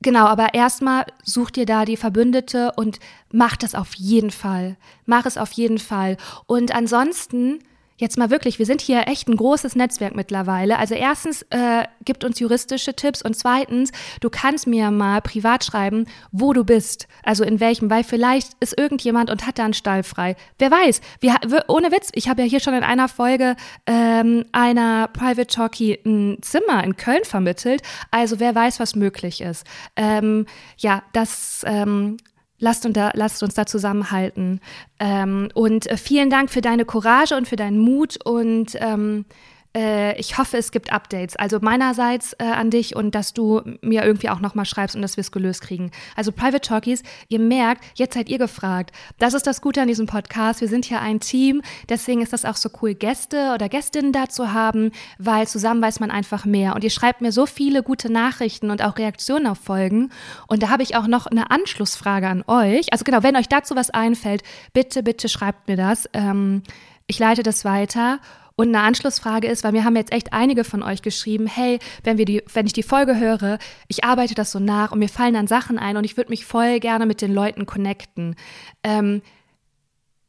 Genau, 0.03 0.25
aber 0.25 0.53
erstmal 0.53 1.05
such 1.23 1.49
dir 1.51 1.65
da 1.65 1.85
die 1.85 1.95
Verbündete 1.95 2.73
und 2.75 2.99
mach 3.31 3.55
das 3.55 3.73
auf 3.73 3.93
jeden 3.95 4.31
Fall. 4.31 4.75
Mach 5.05 5.25
es 5.25 5.37
auf 5.37 5.53
jeden 5.53 5.79
Fall. 5.79 6.17
Und 6.45 6.75
ansonsten 6.75 7.59
Jetzt 7.97 8.17
mal 8.17 8.31
wirklich, 8.31 8.57
wir 8.57 8.65
sind 8.65 8.81
hier 8.81 9.07
echt 9.07 9.27
ein 9.27 9.35
großes 9.35 9.75
Netzwerk 9.75 10.15
mittlerweile. 10.15 10.79
Also 10.79 10.95
erstens 10.95 11.43
äh, 11.51 11.85
gibt 12.03 12.23
uns 12.23 12.39
juristische 12.39 12.95
Tipps 12.95 13.21
und 13.21 13.35
zweitens, 13.35 13.91
du 14.19 14.29
kannst 14.29 14.65
mir 14.65 14.89
mal 14.89 15.21
privat 15.21 15.63
schreiben, 15.63 16.05
wo 16.31 16.53
du 16.53 16.63
bist, 16.63 17.07
also 17.23 17.43
in 17.43 17.59
welchem, 17.59 17.89
weil 17.91 18.03
vielleicht 18.03 18.53
ist 18.59 18.77
irgendjemand 18.77 19.29
und 19.29 19.45
hat 19.45 19.59
da 19.59 19.65
einen 19.65 19.73
Stall 19.73 20.03
frei. 20.03 20.35
Wer 20.57 20.71
weiß? 20.71 21.01
Wir, 21.19 21.35
ohne 21.67 21.91
Witz, 21.91 22.09
ich 22.13 22.27
habe 22.27 22.41
ja 22.41 22.47
hier 22.47 22.59
schon 22.59 22.73
in 22.73 22.83
einer 22.83 23.07
Folge 23.07 23.55
ähm, 23.85 24.45
einer 24.51 25.07
Private 25.09 25.47
Talkie 25.47 25.99
ein 26.03 26.39
Zimmer 26.41 26.83
in 26.83 26.97
Köln 26.97 27.23
vermittelt. 27.23 27.83
Also 28.09 28.39
wer 28.39 28.55
weiß, 28.55 28.79
was 28.79 28.95
möglich 28.95 29.41
ist. 29.41 29.67
Ähm, 29.95 30.47
ja, 30.77 31.03
das 31.13 31.63
ähm, 31.67 32.17
Lasst, 32.63 32.87
da, 32.91 33.11
lasst 33.13 33.43
uns 33.43 33.55
da 33.55 33.65
zusammenhalten. 33.65 34.61
Ähm, 34.97 35.49
und 35.53 35.85
äh, 35.87 35.97
vielen 35.97 36.29
Dank 36.29 36.49
für 36.49 36.61
deine 36.61 36.85
Courage 36.85 37.35
und 37.35 37.45
für 37.45 37.57
deinen 37.57 37.77
Mut 37.77 38.17
und 38.23 38.77
ähm, 38.79 39.25
äh, 39.75 40.17
ich 40.19 40.37
hoffe, 40.37 40.57
es 40.57 40.71
gibt 40.71 40.91
Updates. 40.91 41.35
Also 41.35 41.59
meinerseits 41.61 42.33
äh, 42.33 42.43
an 42.43 42.69
dich 42.69 42.95
und 42.95 43.15
dass 43.15 43.33
du 43.33 43.61
mir 43.81 44.03
irgendwie 44.03 44.29
auch 44.29 44.39
nochmal 44.39 44.65
schreibst 44.65 44.95
und 44.95 45.01
dass 45.01 45.17
wir 45.17 45.21
es 45.21 45.31
gelöst 45.31 45.61
kriegen. 45.61 45.91
Also 46.15 46.31
Private 46.31 46.61
Talkies, 46.61 47.03
ihr 47.27 47.39
merkt, 47.39 47.83
jetzt 47.95 48.13
seid 48.13 48.29
ihr 48.29 48.37
gefragt. 48.37 48.91
Das 49.19 49.33
ist 49.33 49.47
das 49.47 49.61
Gute 49.61 49.81
an 49.81 49.87
diesem 49.87 50.05
Podcast. 50.05 50.61
Wir 50.61 50.67
sind 50.67 50.85
hier 50.85 51.01
ein 51.01 51.19
Team. 51.19 51.61
Deswegen 51.89 52.21
ist 52.21 52.33
das 52.33 52.45
auch 52.45 52.55
so 52.55 52.69
cool, 52.81 52.93
Gäste 52.93 53.51
oder 53.53 53.69
Gästinnen 53.69 54.11
da 54.11 54.29
zu 54.29 54.53
haben, 54.53 54.91
weil 55.17 55.47
zusammen 55.47 55.81
weiß 55.81 55.99
man 55.99 56.11
einfach 56.11 56.45
mehr. 56.45 56.75
Und 56.75 56.83
ihr 56.83 56.89
schreibt 56.89 57.21
mir 57.21 57.31
so 57.31 57.45
viele 57.45 57.83
gute 57.83 58.11
Nachrichten 58.11 58.69
und 58.69 58.83
auch 58.83 58.97
Reaktionen 58.97 59.47
auf 59.47 59.57
Folgen. 59.57 60.11
Und 60.47 60.63
da 60.63 60.69
habe 60.69 60.83
ich 60.83 60.95
auch 60.95 61.07
noch 61.07 61.25
eine 61.25 61.49
Anschlussfrage 61.49 62.27
an 62.27 62.43
euch. 62.47 62.91
Also 62.91 63.03
genau, 63.03 63.23
wenn 63.23 63.35
euch 63.35 63.47
dazu 63.47 63.75
was 63.75 63.89
einfällt, 63.89 64.43
bitte, 64.73 65.03
bitte 65.03 65.29
schreibt 65.29 65.67
mir 65.67 65.77
das. 65.77 66.07
Ähm, 66.13 66.63
ich 67.07 67.19
leite 67.19 67.43
das 67.43 67.65
weiter. 67.65 68.19
Und 68.55 68.67
eine 68.67 68.81
Anschlussfrage 68.81 69.47
ist, 69.47 69.63
weil 69.63 69.71
mir 69.71 69.83
haben 69.83 69.95
jetzt 69.95 70.13
echt 70.13 70.31
einige 70.31 70.63
von 70.63 70.83
euch 70.83 71.01
geschrieben, 71.01 71.47
hey, 71.47 71.79
wenn 72.03 72.19
wir 72.19 72.25
die, 72.25 72.43
wenn 72.53 72.67
ich 72.67 72.73
die 72.73 72.83
Folge 72.83 73.19
höre, 73.19 73.57
ich 73.87 74.03
arbeite 74.03 74.35
das 74.35 74.51
so 74.51 74.59
nach 74.59 74.91
und 74.91 74.99
mir 74.99 75.09
fallen 75.09 75.33
dann 75.33 75.47
Sachen 75.47 75.79
ein 75.79 75.97
und 75.97 76.03
ich 76.03 76.17
würde 76.17 76.29
mich 76.29 76.45
voll 76.45 76.79
gerne 76.79 77.07
mit 77.07 77.21
den 77.21 77.33
Leuten 77.33 77.65
connecten. 77.65 78.35
Ähm, 78.83 79.23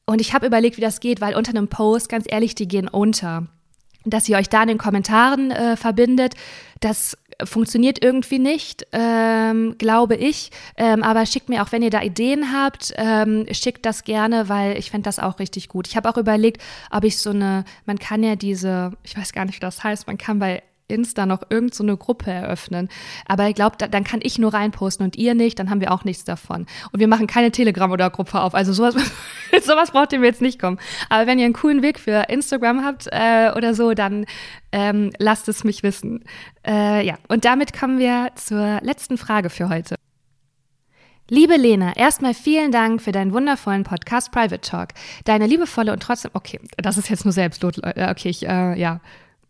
und 0.06 0.20
ich 0.20 0.32
habe 0.32 0.46
überlegt, 0.46 0.76
wie 0.78 0.82
das 0.82 1.00
geht, 1.00 1.20
weil 1.20 1.34
unter 1.34 1.50
einem 1.50 1.68
Post, 1.68 2.08
ganz 2.08 2.24
ehrlich, 2.28 2.54
die 2.54 2.68
gehen 2.68 2.88
unter. 2.88 3.46
Dass 4.06 4.28
ihr 4.28 4.36
euch 4.36 4.48
da 4.48 4.62
in 4.62 4.68
den 4.68 4.78
Kommentaren 4.78 5.50
äh, 5.50 5.76
verbindet, 5.76 6.34
das 6.80 7.16
funktioniert 7.42 8.02
irgendwie 8.02 8.38
nicht, 8.38 8.86
ähm, 8.92 9.76
glaube 9.78 10.16
ich. 10.16 10.50
Ähm, 10.76 11.02
aber 11.02 11.26
schickt 11.26 11.48
mir 11.48 11.62
auch, 11.62 11.72
wenn 11.72 11.82
ihr 11.82 11.90
da 11.90 12.02
Ideen 12.02 12.52
habt, 12.52 12.94
ähm, 12.96 13.46
schickt 13.50 13.84
das 13.86 14.04
gerne, 14.04 14.48
weil 14.48 14.78
ich 14.78 14.90
fände 14.90 15.04
das 15.04 15.18
auch 15.18 15.38
richtig 15.38 15.68
gut. 15.68 15.88
Ich 15.88 15.96
habe 15.96 16.08
auch 16.08 16.16
überlegt, 16.16 16.62
ob 16.90 17.04
ich 17.04 17.18
so 17.18 17.30
eine, 17.30 17.64
man 17.86 17.98
kann 17.98 18.22
ja 18.22 18.36
diese, 18.36 18.92
ich 19.02 19.16
weiß 19.16 19.32
gar 19.32 19.44
nicht, 19.44 19.56
wie 19.56 19.60
das 19.60 19.82
heißt, 19.82 20.06
man 20.06 20.18
kann 20.18 20.38
bei 20.38 20.62
Insta 20.88 21.24
noch 21.24 21.42
irgendeine 21.48 21.92
so 21.92 21.96
Gruppe 21.96 22.30
eröffnen. 22.30 22.88
Aber 23.26 23.48
ich 23.48 23.54
glaube, 23.54 23.76
da, 23.78 23.88
dann 23.88 24.04
kann 24.04 24.20
ich 24.22 24.38
nur 24.38 24.52
reinposten 24.52 25.04
und 25.04 25.16
ihr 25.16 25.34
nicht, 25.34 25.58
dann 25.58 25.70
haben 25.70 25.80
wir 25.80 25.92
auch 25.92 26.04
nichts 26.04 26.24
davon. 26.24 26.66
Und 26.92 27.00
wir 27.00 27.08
machen 27.08 27.26
keine 27.26 27.50
Telegram 27.50 27.90
oder 27.90 28.10
Gruppe 28.10 28.40
auf. 28.40 28.54
Also 28.54 28.72
sowas, 28.72 28.94
sowas 29.62 29.92
braucht 29.92 30.12
ihr 30.12 30.18
mir 30.18 30.26
jetzt 30.26 30.42
nicht 30.42 30.60
kommen. 30.60 30.78
Aber 31.08 31.26
wenn 31.26 31.38
ihr 31.38 31.46
einen 31.46 31.54
coolen 31.54 31.82
Weg 31.82 31.98
für 31.98 32.28
Instagram 32.28 32.84
habt 32.84 33.08
äh, 33.10 33.52
oder 33.56 33.74
so, 33.74 33.94
dann 33.94 34.26
ähm, 34.72 35.10
lasst 35.18 35.48
es 35.48 35.64
mich 35.64 35.82
wissen. 35.82 36.24
Äh, 36.66 37.06
ja, 37.06 37.16
und 37.28 37.44
damit 37.44 37.78
kommen 37.78 37.98
wir 37.98 38.30
zur 38.34 38.80
letzten 38.82 39.16
Frage 39.16 39.48
für 39.48 39.70
heute. 39.70 39.96
Liebe 41.30 41.56
Lena, 41.56 41.96
erstmal 41.96 42.34
vielen 42.34 42.70
Dank 42.70 43.00
für 43.00 43.10
deinen 43.10 43.32
wundervollen 43.32 43.84
Podcast 43.84 44.30
Private 44.30 44.60
Talk. 44.60 44.90
Deine 45.24 45.46
liebevolle 45.46 45.90
und 45.92 46.02
trotzdem, 46.02 46.32
okay, 46.34 46.60
das 46.76 46.98
ist 46.98 47.08
jetzt 47.08 47.24
nur 47.24 47.32
Selbstlob, 47.32 47.78
okay, 47.78 48.28
ich, 48.28 48.46
äh, 48.46 48.78
ja, 48.78 49.00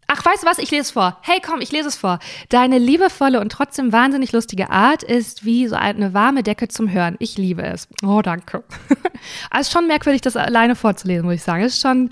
Ach, 0.06 0.24
weißt 0.24 0.42
du 0.42 0.46
was? 0.46 0.58
Ich 0.58 0.70
lese 0.70 0.82
es 0.82 0.90
vor. 0.90 1.18
Hey, 1.22 1.40
komm, 1.44 1.60
ich 1.60 1.72
lese 1.72 1.88
es 1.88 1.96
vor. 1.96 2.18
Deine 2.48 2.78
liebevolle 2.78 3.40
und 3.40 3.50
trotzdem 3.50 3.92
wahnsinnig 3.92 4.32
lustige 4.32 4.70
Art 4.70 5.02
ist 5.02 5.44
wie 5.44 5.66
so 5.66 5.76
eine 5.76 6.14
warme 6.14 6.42
Decke 6.42 6.68
zum 6.68 6.90
Hören. 6.90 7.16
Ich 7.18 7.38
liebe 7.38 7.62
es. 7.62 7.88
Oh, 8.04 8.20
danke. 8.22 8.64
also 9.50 9.70
schon 9.70 9.86
merkwürdig, 9.86 10.20
das 10.20 10.36
alleine 10.36 10.76
vorzulesen, 10.76 11.24
muss 11.24 11.36
ich 11.36 11.42
sagen. 11.42 11.62
Es 11.62 11.74
ist 11.74 11.82
schon, 11.82 12.10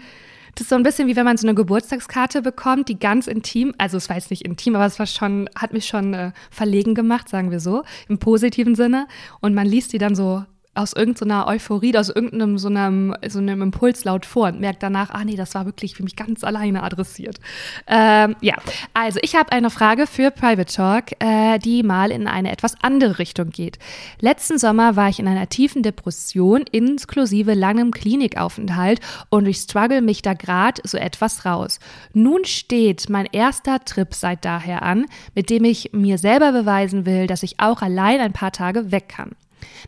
Das 0.54 0.62
ist 0.62 0.68
so 0.68 0.76
ein 0.76 0.82
bisschen 0.82 1.08
wie 1.08 1.16
wenn 1.16 1.24
man 1.24 1.36
so 1.36 1.46
eine 1.46 1.54
Geburtstagskarte 1.54 2.42
bekommt, 2.42 2.88
die 2.88 2.98
ganz 2.98 3.26
intim, 3.26 3.74
also 3.78 3.96
es 3.96 4.08
war 4.08 4.16
jetzt 4.16 4.30
nicht 4.30 4.44
intim, 4.44 4.74
aber 4.74 4.84
es 4.84 4.98
war 4.98 5.06
schon, 5.06 5.48
hat 5.56 5.72
mich 5.72 5.86
schon 5.86 6.12
äh, 6.12 6.32
verlegen 6.50 6.94
gemacht, 6.94 7.28
sagen 7.28 7.50
wir 7.50 7.60
so, 7.60 7.84
im 8.08 8.18
positiven 8.18 8.74
Sinne. 8.74 9.06
Und 9.40 9.54
man 9.54 9.66
liest 9.66 9.92
die 9.92 9.98
dann 9.98 10.14
so 10.14 10.44
aus 10.74 10.94
irgendeiner 10.94 11.46
Euphorie, 11.48 11.94
aus 11.98 12.08
irgendeinem 12.08 12.56
so 12.56 12.68
einem, 12.68 13.14
so 13.28 13.40
einem 13.40 13.60
Impuls 13.60 14.04
laut 14.04 14.24
vor 14.24 14.48
und 14.48 14.60
merkt 14.60 14.82
danach, 14.82 15.10
ah 15.10 15.22
nee, 15.22 15.36
das 15.36 15.54
war 15.54 15.66
wirklich 15.66 15.94
für 15.94 16.02
mich 16.02 16.16
ganz 16.16 16.44
alleine 16.44 16.82
adressiert. 16.82 17.40
Ähm, 17.86 18.36
ja, 18.40 18.54
also 18.94 19.18
ich 19.22 19.36
habe 19.36 19.52
eine 19.52 19.68
Frage 19.68 20.06
für 20.06 20.30
Private 20.30 20.72
Talk, 20.72 21.04
äh, 21.18 21.58
die 21.58 21.82
mal 21.82 22.10
in 22.10 22.26
eine 22.26 22.50
etwas 22.50 22.74
andere 22.80 23.18
Richtung 23.18 23.50
geht. 23.50 23.78
Letzten 24.20 24.58
Sommer 24.58 24.96
war 24.96 25.10
ich 25.10 25.18
in 25.18 25.28
einer 25.28 25.50
tiefen 25.50 25.82
Depression 25.82 26.64
inklusive 26.70 27.52
langem 27.52 27.90
Klinikaufenthalt 27.90 29.00
und 29.28 29.44
ich 29.44 29.58
struggle 29.58 30.00
mich 30.00 30.22
da 30.22 30.32
gerade 30.32 30.80
so 30.84 30.96
etwas 30.96 31.44
raus. 31.44 31.80
Nun 32.14 32.46
steht 32.46 33.10
mein 33.10 33.26
erster 33.26 33.84
Trip 33.84 34.14
seit 34.14 34.46
daher 34.46 34.82
an, 34.82 35.04
mit 35.34 35.50
dem 35.50 35.64
ich 35.64 35.90
mir 35.92 36.16
selber 36.16 36.52
beweisen 36.52 37.04
will, 37.04 37.26
dass 37.26 37.42
ich 37.42 37.60
auch 37.60 37.82
allein 37.82 38.20
ein 38.20 38.32
paar 38.32 38.52
Tage 38.52 38.90
weg 38.90 39.10
kann. 39.10 39.32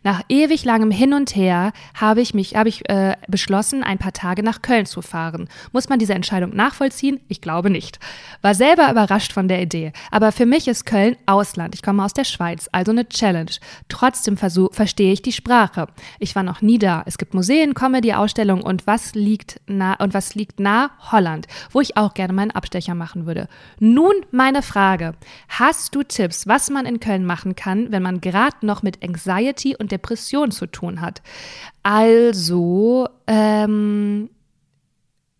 Nach 0.02 0.22
ewig 0.28 0.64
langem 0.64 0.90
Hin 0.90 1.14
und 1.14 1.34
Her 1.34 1.72
habe 1.94 2.20
ich 2.20 2.34
mich, 2.34 2.56
habe 2.56 2.68
ich 2.68 2.88
äh, 2.88 3.16
beschlossen, 3.28 3.82
ein 3.82 3.98
paar 3.98 4.12
Tage 4.12 4.42
nach 4.42 4.62
Köln 4.62 4.86
zu 4.86 5.02
fahren. 5.02 5.48
Muss 5.72 5.88
man 5.88 5.98
diese 5.98 6.14
Entscheidung 6.14 6.54
nachvollziehen? 6.54 7.20
Ich 7.28 7.40
glaube 7.40 7.70
nicht. 7.70 7.98
War 8.42 8.54
selber 8.54 8.90
überrascht 8.90 9.32
von 9.32 9.48
der 9.48 9.62
Idee. 9.62 9.92
Aber 10.10 10.32
für 10.32 10.46
mich 10.46 10.68
ist 10.68 10.84
Köln 10.84 11.16
Ausland. 11.26 11.74
Ich 11.74 11.82
komme 11.82 12.04
aus 12.04 12.12
der 12.12 12.24
Schweiz, 12.24 12.68
also 12.72 12.92
eine 12.92 13.08
Challenge. 13.08 13.50
Trotzdem 13.88 14.36
verstehe 14.36 15.12
ich 15.12 15.22
die 15.22 15.32
Sprache. 15.32 15.86
Ich 16.18 16.34
war 16.36 16.42
noch 16.42 16.60
nie 16.60 16.78
da. 16.78 17.02
Es 17.06 17.18
gibt 17.18 17.34
Museen, 17.34 17.74
Comedy-Ausstellungen 17.74 18.62
und 18.62 18.86
was 18.86 19.14
liegt 19.14 19.60
nah 19.66 19.94
und 19.94 20.14
was 20.14 20.34
liegt 20.34 20.60
nah 20.60 20.90
Holland, 21.10 21.46
wo 21.70 21.80
ich 21.80 21.96
auch 21.96 22.14
gerne 22.14 22.32
meinen 22.32 22.50
Abstecher 22.50 22.94
machen 22.94 23.26
würde. 23.26 23.48
Nun 23.78 24.14
meine 24.30 24.62
Frage: 24.62 25.14
Hast 25.48 25.94
du 25.94 26.02
Tipps, 26.02 26.46
was 26.46 26.70
man 26.70 26.86
in 26.86 27.00
Köln 27.00 27.24
machen 27.24 27.56
kann, 27.56 27.90
wenn 27.90 28.02
man 28.02 28.20
gerade 28.20 28.64
noch 28.66 28.82
mit 28.82 29.02
Anxiety 29.02 29.63
und 29.72 29.92
Depression 29.92 30.50
zu 30.50 30.66
tun 30.66 31.00
hat. 31.00 31.22
Also 31.82 33.08
ähm, 33.26 34.30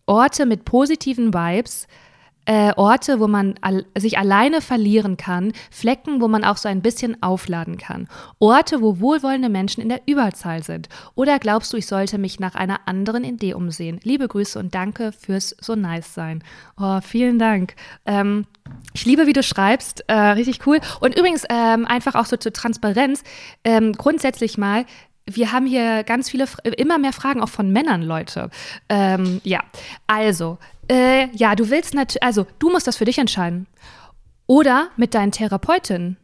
Orte 0.05 0.45
mit 0.45 0.65
positiven 0.65 1.33
Vibes, 1.33 1.87
äh, 2.45 2.73
Orte, 2.75 3.19
wo 3.19 3.27
man 3.27 3.55
al 3.61 3.85
sich 3.97 4.17
alleine 4.17 4.61
verlieren 4.61 5.17
kann, 5.17 5.53
Flecken, 5.71 6.21
wo 6.21 6.27
man 6.27 6.43
auch 6.43 6.57
so 6.57 6.69
ein 6.69 6.81
bisschen 6.81 7.21
aufladen 7.21 7.77
kann, 7.77 8.07
Orte, 8.39 8.81
wo 8.81 8.99
wohlwollende 8.99 9.49
Menschen 9.49 9.81
in 9.81 9.89
der 9.89 10.01
Überzahl 10.05 10.63
sind. 10.63 10.89
Oder 11.15 11.39
glaubst 11.39 11.73
du, 11.73 11.77
ich 11.77 11.87
sollte 11.87 12.17
mich 12.17 12.39
nach 12.39 12.55
einer 12.55 12.87
anderen 12.87 13.23
Idee 13.23 13.53
umsehen? 13.53 13.99
Liebe 14.03 14.27
Grüße 14.27 14.57
und 14.59 14.75
danke 14.75 15.11
fürs 15.11 15.55
so 15.59 15.75
nice 15.75 16.13
sein. 16.13 16.43
Oh, 16.79 16.99
vielen 17.01 17.39
Dank. 17.39 17.75
Ähm, 18.05 18.45
ich 18.93 19.05
liebe, 19.05 19.27
wie 19.27 19.33
du 19.33 19.43
schreibst, 19.43 20.03
äh, 20.07 20.13
richtig 20.13 20.65
cool. 20.65 20.79
Und 20.99 21.17
übrigens 21.17 21.43
ähm, 21.49 21.85
einfach 21.85 22.15
auch 22.15 22.25
so 22.25 22.37
zur 22.37 22.53
Transparenz. 22.53 23.23
Ähm, 23.63 23.93
grundsätzlich 23.93 24.57
mal, 24.57 24.85
wir 25.27 25.51
haben 25.51 25.65
hier 25.65 26.03
ganz 26.03 26.29
viele, 26.29 26.45
immer 26.77 26.97
mehr 26.97 27.13
Fragen 27.13 27.41
auch 27.41 27.49
von 27.49 27.71
Männern, 27.71 28.03
Leute. 28.03 28.49
Ähm, 28.89 29.41
ja, 29.43 29.61
also, 30.07 30.59
äh, 30.89 31.27
ja, 31.35 31.55
du 31.55 31.69
willst 31.69 31.93
natürlich, 31.93 32.23
also 32.23 32.45
du 32.59 32.69
musst 32.69 32.87
das 32.87 32.97
für 32.97 33.05
dich 33.05 33.17
entscheiden. 33.17 33.67
Oder 34.47 34.89
mit 34.95 35.13
deinen 35.13 35.31
Therapeutinnen. 35.31 36.17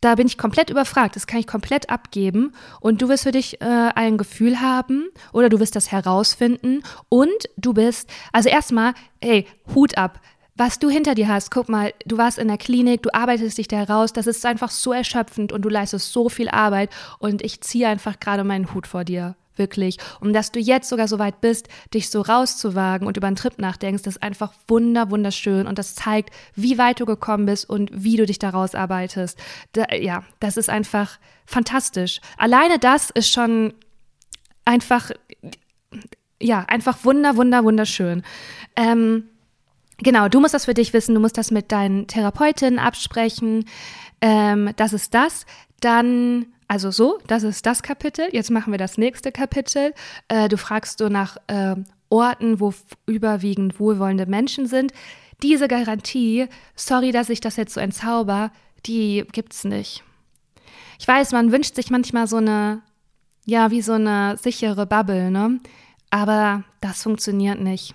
Da 0.00 0.14
bin 0.14 0.26
ich 0.26 0.38
komplett 0.38 0.70
überfragt. 0.70 1.16
Das 1.16 1.26
kann 1.26 1.40
ich 1.40 1.46
komplett 1.46 1.90
abgeben. 1.90 2.52
Und 2.80 3.02
du 3.02 3.08
wirst 3.08 3.24
für 3.24 3.32
dich 3.32 3.60
äh, 3.60 3.90
ein 3.94 4.18
Gefühl 4.18 4.60
haben 4.60 5.08
oder 5.32 5.48
du 5.48 5.58
wirst 5.58 5.74
das 5.74 5.90
herausfinden. 5.90 6.82
Und 7.08 7.48
du 7.56 7.72
bist, 7.72 8.08
also 8.32 8.48
erstmal, 8.48 8.94
hey, 9.20 9.46
Hut 9.74 9.96
ab 9.98 10.20
was 10.56 10.78
du 10.78 10.88
hinter 10.88 11.14
dir 11.14 11.28
hast, 11.28 11.50
guck 11.50 11.68
mal, 11.68 11.92
du 12.06 12.16
warst 12.16 12.38
in 12.38 12.48
der 12.48 12.56
Klinik, 12.56 13.02
du 13.02 13.12
arbeitest 13.12 13.58
dich 13.58 13.68
da 13.68 13.84
raus, 13.84 14.12
das 14.12 14.26
ist 14.26 14.44
einfach 14.46 14.70
so 14.70 14.92
erschöpfend 14.92 15.52
und 15.52 15.62
du 15.62 15.68
leistest 15.68 16.12
so 16.12 16.28
viel 16.28 16.48
Arbeit 16.48 16.90
und 17.18 17.42
ich 17.42 17.60
ziehe 17.60 17.86
einfach 17.86 18.18
gerade 18.18 18.42
meinen 18.42 18.72
Hut 18.72 18.86
vor 18.86 19.04
dir, 19.04 19.36
wirklich. 19.58 19.98
Und 20.20 20.32
dass 20.32 20.52
du 20.52 20.60
jetzt 20.60 20.88
sogar 20.88 21.08
so 21.08 21.18
weit 21.18 21.40
bist, 21.40 21.68
dich 21.94 22.10
so 22.10 22.20
rauszuwagen 22.20 23.06
und 23.06 23.16
über 23.16 23.26
einen 23.26 23.36
Trip 23.36 23.58
nachdenkst, 23.58 24.06
ist 24.06 24.22
einfach 24.22 24.52
wunder, 24.68 25.10
wunderschön 25.10 25.66
und 25.66 25.78
das 25.78 25.94
zeigt, 25.94 26.30
wie 26.54 26.78
weit 26.78 27.00
du 27.00 27.06
gekommen 27.06 27.46
bist 27.46 27.68
und 27.68 27.90
wie 27.92 28.16
du 28.16 28.26
dich 28.26 28.38
da 28.38 28.50
rausarbeitest. 28.50 29.38
Da, 29.72 29.94
ja, 29.94 30.24
das 30.40 30.56
ist 30.56 30.70
einfach 30.70 31.18
fantastisch. 31.46 32.20
Alleine 32.38 32.78
das 32.78 33.10
ist 33.10 33.30
schon 33.30 33.74
einfach, 34.64 35.10
ja, 36.40 36.60
einfach 36.68 37.04
wunder, 37.04 37.36
wunder, 37.36 37.64
wunderschön. 37.64 38.22
Ähm, 38.76 39.24
Genau, 39.98 40.28
du 40.28 40.40
musst 40.40 40.54
das 40.54 40.66
für 40.66 40.74
dich 40.74 40.92
wissen, 40.92 41.14
du 41.14 41.20
musst 41.20 41.38
das 41.38 41.50
mit 41.50 41.72
deinen 41.72 42.06
Therapeutinnen 42.06 42.78
absprechen. 42.78 43.64
Ähm, 44.20 44.70
das 44.76 44.92
ist 44.92 45.14
das. 45.14 45.46
Dann, 45.80 46.46
also 46.68 46.90
so, 46.90 47.18
das 47.26 47.42
ist 47.42 47.64
das 47.66 47.82
Kapitel. 47.82 48.28
Jetzt 48.32 48.50
machen 48.50 48.72
wir 48.72 48.78
das 48.78 48.98
nächste 48.98 49.32
Kapitel. 49.32 49.92
Äh, 50.28 50.48
du 50.48 50.56
fragst 50.56 50.98
so 50.98 51.08
nach 51.08 51.36
äh, 51.46 51.76
Orten, 52.08 52.60
wo 52.60 52.74
überwiegend 53.06 53.78
wohlwollende 53.78 54.26
Menschen 54.26 54.66
sind. 54.66 54.92
Diese 55.42 55.68
Garantie, 55.68 56.46
sorry, 56.74 57.12
dass 57.12 57.28
ich 57.28 57.40
das 57.40 57.56
jetzt 57.56 57.74
so 57.74 57.80
entzauber, 57.80 58.50
die 58.86 59.24
gibt's 59.32 59.64
nicht. 59.64 60.02
Ich 60.98 61.06
weiß, 61.06 61.32
man 61.32 61.52
wünscht 61.52 61.74
sich 61.74 61.90
manchmal 61.90 62.26
so 62.26 62.36
eine, 62.36 62.82
ja, 63.44 63.70
wie 63.70 63.82
so 63.82 63.92
eine 63.92 64.36
sichere 64.38 64.86
Bubble, 64.86 65.30
ne? 65.30 65.60
Aber 66.10 66.64
das 66.80 67.02
funktioniert 67.02 67.60
nicht. 67.60 67.94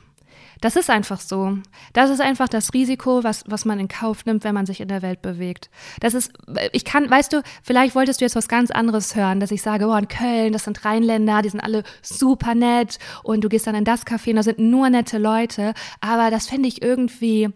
Das 0.61 0.75
ist 0.75 0.89
einfach 0.89 1.19
so. 1.19 1.57
Das 1.93 2.09
ist 2.09 2.21
einfach 2.21 2.47
das 2.47 2.73
Risiko, 2.73 3.23
was, 3.23 3.43
was 3.47 3.65
man 3.65 3.79
in 3.79 3.87
Kauf 3.87 4.25
nimmt, 4.25 4.43
wenn 4.43 4.53
man 4.53 4.67
sich 4.67 4.79
in 4.79 4.87
der 4.87 5.01
Welt 5.01 5.21
bewegt. 5.21 5.69
Das 5.99 6.13
ist, 6.13 6.31
ich 6.71 6.85
kann, 6.85 7.09
weißt 7.09 7.33
du, 7.33 7.41
vielleicht 7.63 7.95
wolltest 7.95 8.21
du 8.21 8.25
jetzt 8.25 8.35
was 8.35 8.47
ganz 8.47 8.69
anderes 8.71 9.15
hören, 9.15 9.39
dass 9.39 9.51
ich 9.51 9.61
sage, 9.63 9.87
oh, 9.87 9.95
in 9.95 10.07
Köln, 10.07 10.53
das 10.53 10.65
sind 10.65 10.85
Rheinländer, 10.85 11.41
die 11.41 11.49
sind 11.49 11.61
alle 11.61 11.83
super 12.03 12.53
nett 12.53 12.99
und 13.23 13.43
du 13.43 13.49
gehst 13.49 13.65
dann 13.65 13.75
in 13.75 13.85
das 13.85 14.05
Café 14.05 14.29
und 14.29 14.35
da 14.37 14.43
sind 14.43 14.59
nur 14.59 14.89
nette 14.89 15.17
Leute. 15.17 15.73
Aber 15.99 16.29
das 16.29 16.47
fände 16.47 16.67
ich 16.67 16.81
irgendwie, 16.81 17.49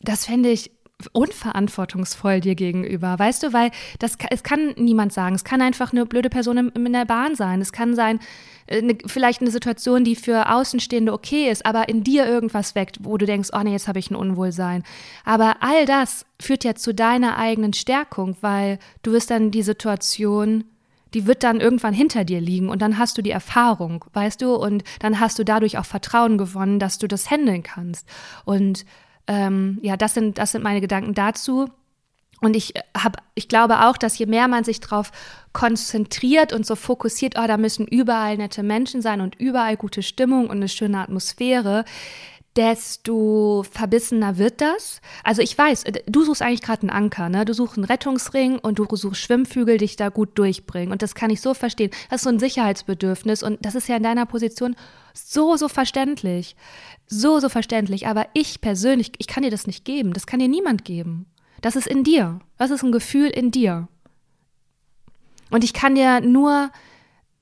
das 0.00 0.24
fände 0.24 0.50
ich 0.50 0.70
unverantwortungsvoll 1.12 2.40
dir 2.40 2.54
gegenüber, 2.54 3.18
weißt 3.18 3.42
du, 3.42 3.52
weil 3.52 3.70
das 3.98 4.16
es 4.30 4.42
kann 4.42 4.74
niemand 4.76 5.12
sagen. 5.12 5.34
Es 5.34 5.44
kann 5.44 5.62
einfach 5.62 5.92
eine 5.92 6.06
blöde 6.06 6.30
Person 6.30 6.56
in, 6.56 6.86
in 6.86 6.92
der 6.92 7.04
Bahn 7.04 7.34
sein. 7.34 7.60
Es 7.60 7.72
kann 7.72 7.94
sein, 7.94 8.20
eine, 8.70 8.92
äh, 8.92 8.98
vielleicht 9.06 9.40
eine 9.40 9.50
Situation, 9.50 10.04
die 10.04 10.16
für 10.16 10.50
Außenstehende 10.50 11.12
okay 11.12 11.50
ist, 11.50 11.66
aber 11.66 11.88
in 11.88 12.04
dir 12.04 12.26
irgendwas 12.26 12.74
weckt, 12.74 12.98
wo 13.02 13.16
du 13.16 13.26
denkst, 13.26 13.50
oh 13.52 13.60
nee, 13.62 13.72
jetzt 13.72 13.88
habe 13.88 13.98
ich 13.98 14.10
ein 14.10 14.16
Unwohlsein. 14.16 14.82
Aber 15.24 15.56
all 15.60 15.86
das 15.86 16.26
führt 16.40 16.64
ja 16.64 16.74
zu 16.74 16.94
deiner 16.94 17.38
eigenen 17.38 17.72
Stärkung, 17.72 18.36
weil 18.40 18.78
du 19.02 19.12
wirst 19.12 19.30
dann 19.30 19.50
die 19.50 19.62
Situation 19.62 20.64
die 21.14 21.26
wird 21.26 21.44
dann 21.44 21.60
irgendwann 21.60 21.94
hinter 21.94 22.24
dir 22.24 22.40
liegen 22.40 22.68
und 22.68 22.82
dann 22.82 22.98
hast 22.98 23.16
du 23.16 23.22
die 23.22 23.30
Erfahrung, 23.30 24.04
weißt 24.12 24.42
du, 24.42 24.54
und 24.56 24.82
dann 24.98 25.20
hast 25.20 25.38
du 25.38 25.44
dadurch 25.44 25.78
auch 25.78 25.84
Vertrauen 25.84 26.38
gewonnen, 26.38 26.80
dass 26.80 26.98
du 26.98 27.06
das 27.06 27.30
handeln 27.30 27.62
kannst. 27.62 28.06
Und 28.44 28.84
ähm, 29.26 29.78
ja, 29.82 29.96
das 29.96 30.14
sind, 30.14 30.38
das 30.38 30.52
sind 30.52 30.62
meine 30.62 30.80
Gedanken 30.80 31.14
dazu. 31.14 31.70
Und 32.40 32.56
ich 32.56 32.74
habe, 32.96 33.20
ich 33.34 33.48
glaube 33.48 33.86
auch, 33.86 33.96
dass 33.96 34.18
je 34.18 34.26
mehr 34.26 34.48
man 34.48 34.64
sich 34.64 34.80
darauf 34.80 35.12
konzentriert 35.52 36.52
und 36.52 36.66
so 36.66 36.76
fokussiert, 36.76 37.36
oh, 37.38 37.46
da 37.46 37.56
müssen 37.56 37.86
überall 37.86 38.36
nette 38.36 38.62
Menschen 38.62 39.00
sein 39.00 39.20
und 39.20 39.36
überall 39.36 39.76
gute 39.76 40.02
Stimmung 40.02 40.50
und 40.50 40.56
eine 40.56 40.68
schöne 40.68 40.98
Atmosphäre, 40.98 41.84
desto 42.56 43.64
verbissener 43.68 44.38
wird 44.38 44.60
das. 44.60 45.00
Also 45.24 45.42
ich 45.42 45.56
weiß, 45.56 45.84
du 46.06 46.24
suchst 46.24 46.42
eigentlich 46.42 46.62
gerade 46.62 46.82
einen 46.82 46.90
Anker, 46.90 47.28
ne? 47.28 47.44
Du 47.44 47.52
suchst 47.52 47.76
einen 47.76 47.84
Rettungsring 47.84 48.58
und 48.58 48.78
du 48.78 48.86
suchst 48.90 49.20
Schwimmflügel, 49.20 49.78
dich 49.78 49.96
da 49.96 50.08
gut 50.08 50.38
durchbringen. 50.38 50.92
Und 50.92 51.02
das 51.02 51.14
kann 51.14 51.30
ich 51.30 51.40
so 51.40 51.54
verstehen. 51.54 51.90
Das 52.10 52.20
ist 52.20 52.24
so 52.24 52.30
ein 52.30 52.38
Sicherheitsbedürfnis 52.38 53.42
und 53.42 53.64
das 53.64 53.74
ist 53.74 53.88
ja 53.88 53.96
in 53.96 54.02
deiner 54.02 54.26
Position 54.26 54.76
so, 55.12 55.56
so 55.56 55.68
verständlich. 55.68 56.54
So, 57.06 57.40
so 57.40 57.48
verständlich. 57.48 58.06
Aber 58.06 58.26
ich 58.34 58.60
persönlich, 58.60 59.12
ich 59.18 59.26
kann 59.26 59.42
dir 59.42 59.50
das 59.50 59.66
nicht 59.66 59.84
geben. 59.84 60.12
Das 60.12 60.26
kann 60.26 60.40
dir 60.40 60.48
niemand 60.48 60.84
geben. 60.84 61.26
Das 61.60 61.76
ist 61.76 61.86
in 61.86 62.04
dir. 62.04 62.40
Das 62.56 62.70
ist 62.70 62.82
ein 62.82 62.92
Gefühl 62.92 63.28
in 63.28 63.50
dir. 63.50 63.88
Und 65.50 65.64
ich 65.64 65.72
kann 65.72 65.94
dir 65.94 66.20
nur 66.20 66.70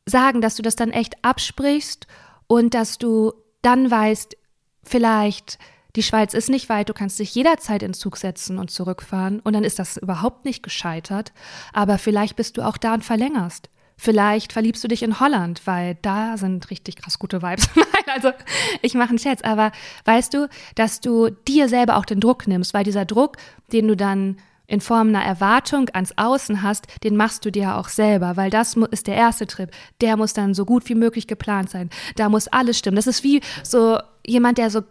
sagen, 0.06 0.40
dass 0.40 0.56
du 0.56 0.62
das 0.62 0.76
dann 0.76 0.90
echt 0.90 1.14
absprichst 1.22 2.06
und 2.46 2.74
dass 2.74 2.98
du 2.98 3.32
dann 3.62 3.90
weißt, 3.90 4.36
vielleicht 4.82 5.58
die 5.94 6.02
Schweiz 6.02 6.32
ist 6.32 6.48
nicht 6.48 6.70
weit, 6.70 6.88
du 6.88 6.94
kannst 6.94 7.18
dich 7.18 7.34
jederzeit 7.34 7.82
in 7.82 7.92
Zug 7.92 8.16
setzen 8.16 8.58
und 8.58 8.70
zurückfahren 8.70 9.40
und 9.40 9.52
dann 9.52 9.64
ist 9.64 9.78
das 9.78 9.98
überhaupt 9.98 10.46
nicht 10.46 10.62
gescheitert, 10.62 11.32
aber 11.74 11.98
vielleicht 11.98 12.36
bist 12.36 12.56
du 12.56 12.62
auch 12.62 12.78
da 12.78 12.94
und 12.94 13.04
verlängerst. 13.04 13.68
Vielleicht 13.98 14.52
verliebst 14.52 14.82
du 14.82 14.88
dich 14.88 15.02
in 15.02 15.20
Holland, 15.20 15.62
weil 15.66 15.96
da 16.00 16.36
sind 16.36 16.70
richtig 16.70 16.96
krass 16.96 17.18
gute 17.18 17.42
Vibes. 17.42 17.68
Nein, 17.76 18.14
also 18.14 18.32
ich 18.80 18.94
mache 18.94 19.10
einen 19.10 19.18
Scherz, 19.18 19.42
aber 19.42 19.70
weißt 20.06 20.32
du, 20.32 20.48
dass 20.74 21.00
du 21.00 21.28
dir 21.30 21.68
selber 21.68 21.96
auch 21.96 22.06
den 22.06 22.20
Druck 22.20 22.48
nimmst, 22.48 22.72
weil 22.74 22.84
dieser 22.84 23.04
Druck, 23.04 23.36
den 23.72 23.86
du 23.86 23.96
dann 23.96 24.38
in 24.66 24.80
Form 24.80 25.08
einer 25.08 25.22
Erwartung 25.22 25.90
ans 25.92 26.16
Außen 26.16 26.62
hast, 26.62 26.86
den 27.04 27.16
machst 27.16 27.44
du 27.44 27.52
dir 27.52 27.76
auch 27.76 27.88
selber, 27.88 28.36
weil 28.38 28.48
das 28.48 28.74
ist 28.90 29.06
der 29.06 29.16
erste 29.16 29.46
Trip. 29.46 29.70
Der 30.00 30.16
muss 30.16 30.32
dann 30.32 30.54
so 30.54 30.64
gut 30.64 30.88
wie 30.88 30.94
möglich 30.94 31.26
geplant 31.26 31.68
sein. 31.68 31.90
Da 32.16 32.30
muss 32.30 32.48
alles 32.48 32.78
stimmen. 32.78 32.96
Das 32.96 33.06
ist 33.06 33.22
wie 33.22 33.42
so 33.62 33.98
jemand, 34.26 34.58
der 34.58 34.70
so 34.70 34.82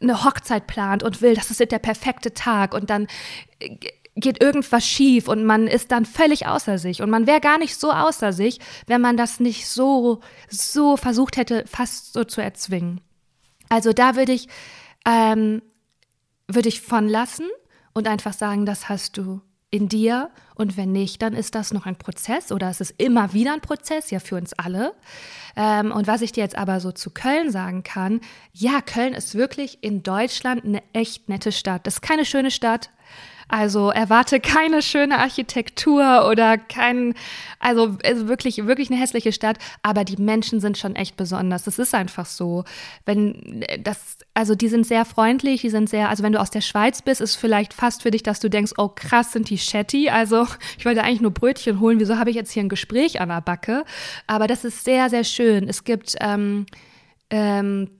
eine 0.00 0.24
Hochzeit 0.24 0.66
plant 0.66 1.02
und 1.02 1.22
will, 1.22 1.34
das 1.34 1.50
ist 1.50 1.60
der 1.60 1.78
perfekte 1.78 2.34
Tag 2.34 2.74
und 2.74 2.90
dann 2.90 3.06
geht 4.16 4.42
irgendwas 4.42 4.86
schief 4.86 5.28
und 5.28 5.44
man 5.44 5.66
ist 5.66 5.92
dann 5.92 6.06
völlig 6.06 6.46
außer 6.46 6.78
sich 6.78 7.02
und 7.02 7.10
man 7.10 7.26
wäre 7.26 7.40
gar 7.40 7.58
nicht 7.58 7.78
so 7.78 7.92
außer 7.92 8.32
sich, 8.32 8.58
wenn 8.86 9.00
man 9.00 9.16
das 9.16 9.40
nicht 9.40 9.68
so 9.68 10.20
so 10.48 10.96
versucht 10.96 11.36
hätte, 11.36 11.64
fast 11.66 12.14
so 12.14 12.24
zu 12.24 12.40
erzwingen. 12.40 13.00
Also 13.68 13.92
da 13.92 14.16
würde 14.16 14.32
ich 14.32 14.48
ähm, 15.04 15.62
würde 16.48 16.68
ich 16.68 16.80
von 16.80 17.08
lassen 17.08 17.46
und 17.92 18.08
einfach 18.08 18.32
sagen, 18.32 18.66
das 18.66 18.88
hast 18.88 19.18
du 19.18 19.40
in 19.76 19.88
dir 19.88 20.30
und 20.54 20.76
wenn 20.76 20.92
nicht, 20.92 21.20
dann 21.22 21.34
ist 21.34 21.54
das 21.54 21.72
noch 21.72 21.86
ein 21.86 21.96
Prozess 21.96 22.50
oder 22.50 22.70
es 22.70 22.80
ist 22.80 22.94
immer 22.98 23.32
wieder 23.34 23.52
ein 23.52 23.60
Prozess, 23.60 24.10
ja 24.10 24.18
für 24.18 24.36
uns 24.36 24.54
alle. 24.54 24.94
Ähm, 25.54 25.92
und 25.92 26.06
was 26.06 26.22
ich 26.22 26.32
dir 26.32 26.42
jetzt 26.42 26.56
aber 26.56 26.80
so 26.80 26.92
zu 26.92 27.10
Köln 27.10 27.50
sagen 27.50 27.82
kann, 27.82 28.20
ja, 28.52 28.80
Köln 28.80 29.14
ist 29.14 29.34
wirklich 29.34 29.78
in 29.82 30.02
Deutschland 30.02 30.64
eine 30.64 30.82
echt 30.92 31.28
nette 31.28 31.52
Stadt. 31.52 31.86
Das 31.86 31.94
ist 31.94 32.00
keine 32.02 32.24
schöne 32.24 32.50
Stadt, 32.50 32.90
also 33.48 33.90
erwarte 33.90 34.40
keine 34.40 34.82
schöne 34.82 35.18
Architektur 35.18 36.28
oder 36.28 36.58
kein, 36.58 37.14
also, 37.60 37.96
wirklich, 38.00 38.66
wirklich 38.66 38.90
eine 38.90 39.00
hässliche 39.00 39.32
Stadt, 39.32 39.58
aber 39.82 40.04
die 40.04 40.20
Menschen 40.20 40.60
sind 40.60 40.78
schon 40.78 40.96
echt 40.96 41.16
besonders. 41.16 41.64
Das 41.64 41.78
ist 41.78 41.94
einfach 41.94 42.26
so. 42.26 42.64
Wenn 43.04 43.64
das, 43.82 44.18
also 44.34 44.54
die 44.54 44.68
sind 44.68 44.86
sehr 44.86 45.04
freundlich, 45.04 45.60
die 45.60 45.70
sind 45.70 45.88
sehr, 45.88 46.08
also 46.08 46.24
wenn 46.24 46.32
du 46.32 46.40
aus 46.40 46.50
der 46.50 46.60
Schweiz 46.60 47.02
bist, 47.02 47.20
ist 47.20 47.36
vielleicht 47.36 47.72
fast 47.72 48.02
für 48.02 48.10
dich, 48.10 48.24
dass 48.24 48.40
du 48.40 48.50
denkst, 48.50 48.72
oh 48.78 48.88
krass, 48.88 49.32
sind 49.32 49.48
die 49.48 49.58
Shetty. 49.58 50.10
Also 50.10 50.46
ich 50.78 50.84
wollte 50.84 51.04
eigentlich 51.04 51.20
nur 51.20 51.30
Brötchen 51.30 51.78
holen, 51.78 52.00
wieso 52.00 52.18
habe 52.18 52.30
ich 52.30 52.36
jetzt 52.36 52.50
hier 52.50 52.64
ein 52.64 52.68
Gespräch 52.68 53.20
an 53.20 53.28
der 53.28 53.42
Backe? 53.42 53.84
Aber 54.26 54.48
das 54.48 54.64
ist 54.64 54.84
sehr, 54.84 55.08
sehr 55.08 55.24
schön. 55.24 55.68
Es 55.68 55.84
gibt 55.84 56.16
ähm, 56.20 56.66
ähm, 57.30 57.90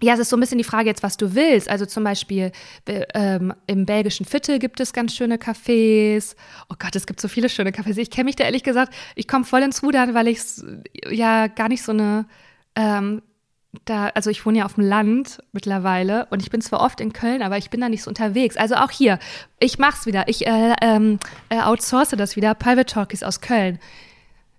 ja, 0.00 0.14
es 0.14 0.20
ist 0.20 0.30
so 0.30 0.36
ein 0.36 0.40
bisschen 0.40 0.58
die 0.58 0.64
Frage 0.64 0.88
jetzt, 0.88 1.02
was 1.02 1.16
du 1.16 1.34
willst. 1.34 1.68
Also 1.68 1.86
zum 1.86 2.04
Beispiel 2.04 2.52
ähm, 2.86 3.52
im 3.66 3.84
belgischen 3.84 4.26
Viertel 4.26 4.58
gibt 4.58 4.80
es 4.80 4.92
ganz 4.92 5.14
schöne 5.14 5.36
Cafés. 5.36 6.36
Oh 6.68 6.76
Gott, 6.78 6.94
es 6.94 7.06
gibt 7.06 7.20
so 7.20 7.28
viele 7.28 7.48
schöne 7.48 7.70
Cafés. 7.70 7.98
Ich 7.98 8.10
kenne 8.10 8.24
mich 8.24 8.36
da 8.36 8.44
ehrlich 8.44 8.62
gesagt, 8.62 8.94
ich 9.16 9.26
komme 9.26 9.44
voll 9.44 9.62
ins 9.62 9.82
Rudern, 9.82 10.14
weil 10.14 10.28
ich 10.28 10.40
ja 11.10 11.48
gar 11.48 11.68
nicht 11.68 11.82
so 11.82 11.92
eine, 11.92 12.26
ähm, 12.76 13.22
da, 13.84 14.08
also 14.08 14.30
ich 14.30 14.46
wohne 14.46 14.58
ja 14.58 14.64
auf 14.64 14.74
dem 14.74 14.84
Land 14.84 15.42
mittlerweile 15.52 16.26
und 16.30 16.42
ich 16.42 16.50
bin 16.50 16.60
zwar 16.60 16.80
oft 16.80 17.00
in 17.00 17.12
Köln, 17.12 17.42
aber 17.42 17.58
ich 17.58 17.70
bin 17.70 17.80
da 17.80 17.88
nicht 17.88 18.02
so 18.02 18.08
unterwegs. 18.08 18.56
Also 18.56 18.76
auch 18.76 18.90
hier, 18.90 19.18
ich 19.58 19.78
mach's 19.78 20.06
wieder. 20.06 20.28
Ich 20.28 20.46
äh, 20.46 20.74
ähm, 20.80 21.18
äh, 21.48 21.60
outsource 21.60 22.10
das 22.10 22.36
wieder. 22.36 22.54
Private 22.54 22.86
Talkies 22.86 23.22
aus 23.22 23.40
Köln. 23.40 23.78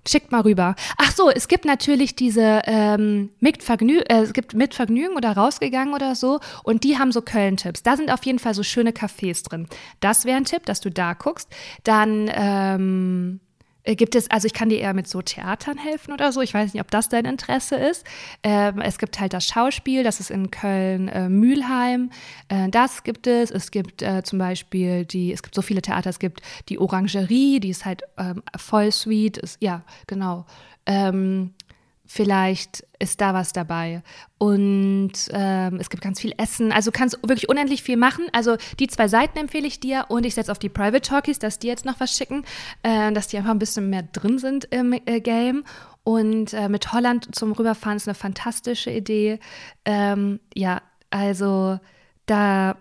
Schickt 0.08 0.32
mal 0.32 0.42
rüber. 0.42 0.76
Ach 0.98 1.12
so, 1.12 1.30
es 1.30 1.48
gibt 1.48 1.66
natürlich 1.66 2.16
diese 2.16 2.62
ähm, 2.66 3.30
mit, 3.40 3.62
Vergnü 3.62 4.00
äh, 4.00 4.22
es 4.22 4.34
gibt 4.34 4.54
mit 4.54 4.74
Vergnügen 4.74 5.16
oder 5.16 5.34
rausgegangen 5.34 5.94
oder 5.94 6.16
so 6.16 6.40
und 6.64 6.84
die 6.84 6.98
haben 6.98 7.12
so 7.12 7.22
Köln-Tipps. 7.22 7.84
Da 7.84 7.98
sind 7.98 8.12
auf 8.12 8.26
jeden 8.26 8.40
Fall 8.40 8.54
so 8.54 8.64
schöne 8.64 8.92
Cafés 8.92 9.44
drin. 9.48 9.68
Das 10.00 10.26
wäre 10.26 10.38
ein 10.38 10.46
Tipp, 10.46 10.66
dass 10.66 10.80
du 10.80 10.90
da 10.90 11.14
guckst. 11.14 11.50
Dann 11.84 12.30
ähm, 12.34 13.40
äh, 13.44 13.49
gibt 13.96 14.16
es, 14.16 14.30
also 14.30 14.46
ich 14.46 14.54
kann 14.54 14.70
dir 14.70 14.80
eher 14.80 14.94
mit 14.94 15.08
so 15.08 15.22
Theatern 15.22 15.78
helfen 15.78 16.14
oder 16.14 16.32
so. 16.32 16.42
Ich 16.42 16.54
weiß 16.54 16.74
nicht, 16.74 16.82
ob 16.82 16.92
das 16.92 17.10
dein 17.10 17.26
Interesse 17.26 17.76
ist. 17.76 18.06
Ähm, 18.44 18.82
es 18.82 18.98
gibt 18.98 19.20
halt 19.20 19.34
das 19.34 19.46
Schauspiel, 19.46 20.04
das 20.04 20.20
ist 20.20 20.32
in 20.32 20.52
Köln 20.52 21.08
äh, 21.08 21.30
Mülheim. 21.30 22.12
Äh, 22.50 22.70
das 22.70 23.04
gibt 23.04 23.28
es. 23.28 23.52
Es 23.52 23.72
gibt 23.72 24.02
äh, 24.02 24.24
zum 24.24 24.40
Beispiel 24.40 25.06
die, 25.06 25.32
es 25.32 25.44
gibt 25.44 25.56
so 25.56 25.62
viele 25.62 25.82
Theater, 25.82 26.10
es 26.10 26.20
gibt 26.20 26.42
die 26.70 26.80
Orangerie, 26.80 27.60
die 27.60 27.70
ist 27.70 27.86
halt 27.86 28.04
ähm, 28.18 28.44
voll 28.58 28.92
sweet. 28.92 29.38
Ist, 29.38 29.58
ja, 29.62 29.84
genau. 30.08 30.46
Ähm, 30.86 31.54
vielleicht 32.12 32.84
ist 32.98 33.22
da 33.22 33.36
was 33.36 33.54
dabei. 33.54 34.02
Und 34.40 35.12
ähm, 35.32 35.76
es 35.80 35.92
gibt 35.92 36.02
ganz 36.02 36.20
viel 36.20 36.34
Essen. 36.38 36.72
Also 36.72 36.90
kannst 36.92 37.20
wirklich 37.22 37.50
unendlich 37.50 37.84
viel 37.84 37.98
machen. 37.98 38.26
Also 38.34 38.58
die 38.80 38.88
zwei 38.88 39.08
Seiten 39.08 39.38
empfehle 39.38 39.68
ich 39.68 39.80
dir 39.80 40.06
und 40.10 40.26
ich 40.26 40.34
setze 40.34 40.52
auf 40.52 40.58
die 40.58 40.70
Private 40.70 41.02
Talkies, 41.02 41.38
dass 41.38 41.60
die 41.60 41.68
jetzt 41.68 41.86
noch 41.86 42.00
was 42.00 42.12
schicken, 42.12 42.46
äh, 42.82 43.12
dass 43.12 43.28
die 43.28 43.38
einfach 43.38 43.52
ein 43.52 43.60
bisschen 43.60 43.92
mehr 43.92 44.02
drin 44.02 44.40
sind 44.40 44.66
im 44.72 44.94
äh, 44.94 45.22
Game. 45.22 45.64
Und 46.04 46.52
äh, 46.54 46.68
mit 46.68 46.92
Holland 46.92 47.36
zum 47.36 47.52
Rüberfahren 47.52 47.98
ist 47.98 48.08
eine 48.08 48.16
fantastische 48.16 48.90
Idee. 48.90 49.40
Ähm, 49.86 50.40
ja, 50.56 50.82
also 51.12 51.80
da 52.26 52.76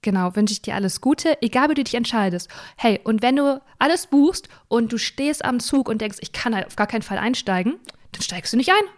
Genau, 0.00 0.36
wünsche 0.36 0.52
ich 0.52 0.62
dir 0.62 0.76
alles 0.76 1.00
Gute, 1.00 1.42
egal 1.42 1.70
wie 1.70 1.74
du 1.74 1.82
dich 1.82 1.96
entscheidest. 1.96 2.48
Hey, 2.76 3.00
und 3.02 3.20
wenn 3.20 3.34
du 3.34 3.60
alles 3.80 4.06
buchst 4.06 4.48
und 4.68 4.92
du 4.92 4.96
stehst 4.96 5.44
am 5.44 5.58
Zug 5.58 5.88
und 5.88 6.00
denkst, 6.00 6.18
ich 6.20 6.30
kann 6.30 6.54
halt 6.54 6.66
auf 6.66 6.76
gar 6.76 6.86
keinen 6.86 7.02
Fall 7.02 7.18
einsteigen, 7.18 7.80
dann 8.12 8.22
steigst 8.22 8.52
du 8.52 8.56
nicht 8.56 8.70
ein. 8.70 8.88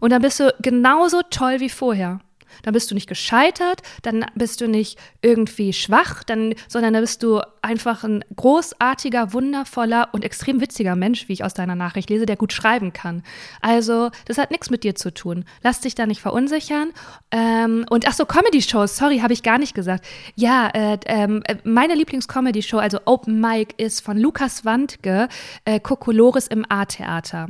Und 0.00 0.10
dann 0.10 0.22
bist 0.22 0.40
du 0.40 0.54
genauso 0.60 1.22
toll 1.30 1.60
wie 1.60 1.70
vorher. 1.70 2.20
Dann 2.62 2.74
bist 2.74 2.90
du 2.90 2.94
nicht 2.94 3.08
gescheitert, 3.08 3.82
dann 4.02 4.24
bist 4.34 4.60
du 4.60 4.68
nicht 4.68 4.98
irgendwie 5.22 5.72
schwach, 5.72 6.24
dann, 6.24 6.54
sondern 6.66 6.94
dann 6.94 7.02
bist 7.02 7.22
du 7.22 7.40
einfach 7.62 8.04
ein 8.04 8.24
großartiger, 8.34 9.32
wundervoller 9.32 10.08
und 10.12 10.24
extrem 10.24 10.60
witziger 10.60 10.96
Mensch, 10.96 11.28
wie 11.28 11.34
ich 11.34 11.44
aus 11.44 11.54
deiner 11.54 11.74
Nachricht 11.74 12.10
lese, 12.10 12.26
der 12.26 12.36
gut 12.36 12.52
schreiben 12.52 12.92
kann. 12.92 13.22
Also, 13.60 14.10
das 14.24 14.38
hat 14.38 14.50
nichts 14.50 14.70
mit 14.70 14.84
dir 14.84 14.94
zu 14.94 15.12
tun. 15.12 15.44
Lass 15.62 15.80
dich 15.80 15.94
da 15.94 16.06
nicht 16.06 16.20
verunsichern. 16.20 16.92
Ähm, 17.30 17.84
und 17.90 18.08
ach 18.08 18.14
so, 18.14 18.24
Comedy-Shows, 18.24 18.96
sorry, 18.96 19.18
habe 19.18 19.32
ich 19.32 19.42
gar 19.42 19.58
nicht 19.58 19.74
gesagt. 19.74 20.06
Ja, 20.34 20.68
äh, 20.68 20.98
äh, 21.04 21.56
meine 21.64 21.94
Lieblings-Comedy-Show, 21.94 22.78
also 22.78 23.00
Open 23.04 23.40
Mic, 23.40 23.74
ist 23.76 24.00
von 24.00 24.16
Lukas 24.18 24.64
Wandke, 24.64 25.28
äh, 25.64 25.80
Kokolores 25.80 26.46
im 26.46 26.64
A-Theater. 26.68 27.48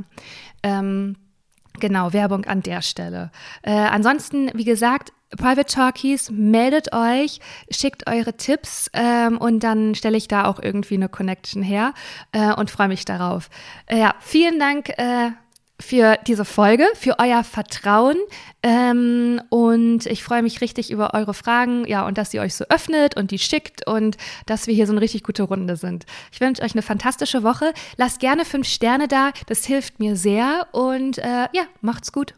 Ähm, 0.63 1.15
Genau, 1.79 2.13
Werbung 2.13 2.45
an 2.45 2.61
der 2.61 2.81
Stelle. 2.81 3.31
Äh, 3.61 3.71
ansonsten, 3.71 4.51
wie 4.53 4.65
gesagt, 4.65 5.13
Private 5.37 5.65
Talkies, 5.65 6.31
meldet 6.31 6.91
euch, 6.93 7.39
schickt 7.69 8.09
eure 8.09 8.33
Tipps 8.33 8.89
ähm, 8.93 9.37
und 9.37 9.63
dann 9.63 9.93
stelle 9.93 10.17
ich 10.17 10.27
da 10.27 10.45
auch 10.45 10.59
irgendwie 10.59 10.95
eine 10.95 11.07
Connection 11.07 11.61
her 11.61 11.93
äh, 12.31 12.51
und 12.53 12.71
freue 12.71 12.87
mich 12.87 13.05
darauf. 13.05 13.49
Äh, 13.85 13.99
ja, 13.99 14.15
vielen 14.19 14.59
Dank 14.59 14.89
äh, 14.97 15.31
für 15.79 16.17
diese 16.27 16.45
Folge, 16.45 16.85
für 16.95 17.19
euer 17.19 17.43
Vertrauen. 17.43 18.17
Ähm, 18.61 19.41
und 19.49 20.05
ich 20.05 20.23
freue 20.23 20.41
mich 20.41 20.61
richtig 20.61 20.91
über 20.91 21.13
eure 21.13 21.33
Fragen, 21.33 21.87
ja, 21.87 22.05
und 22.05 22.17
dass 22.17 22.33
ihr 22.33 22.41
euch 22.41 22.55
so 22.55 22.65
öffnet 22.69 23.15
und 23.15 23.31
die 23.31 23.39
schickt 23.39 23.87
und 23.87 24.17
dass 24.45 24.67
wir 24.67 24.73
hier 24.73 24.85
so 24.85 24.93
eine 24.93 25.01
richtig 25.01 25.23
gute 25.23 25.43
Runde 25.43 25.77
sind. 25.77 26.05
Ich 26.31 26.41
wünsche 26.41 26.61
euch 26.61 26.73
eine 26.73 26.81
fantastische 26.81 27.43
Woche. 27.43 27.73
Lasst 27.97 28.19
gerne 28.19 28.45
fünf 28.45 28.67
Sterne 28.67 29.07
da, 29.07 29.31
das 29.47 29.65
hilft 29.65 29.99
mir 29.99 30.15
sehr 30.15 30.67
und 30.71 31.17
äh, 31.19 31.47
ja, 31.53 31.63
macht's 31.81 32.11
gut. 32.11 32.33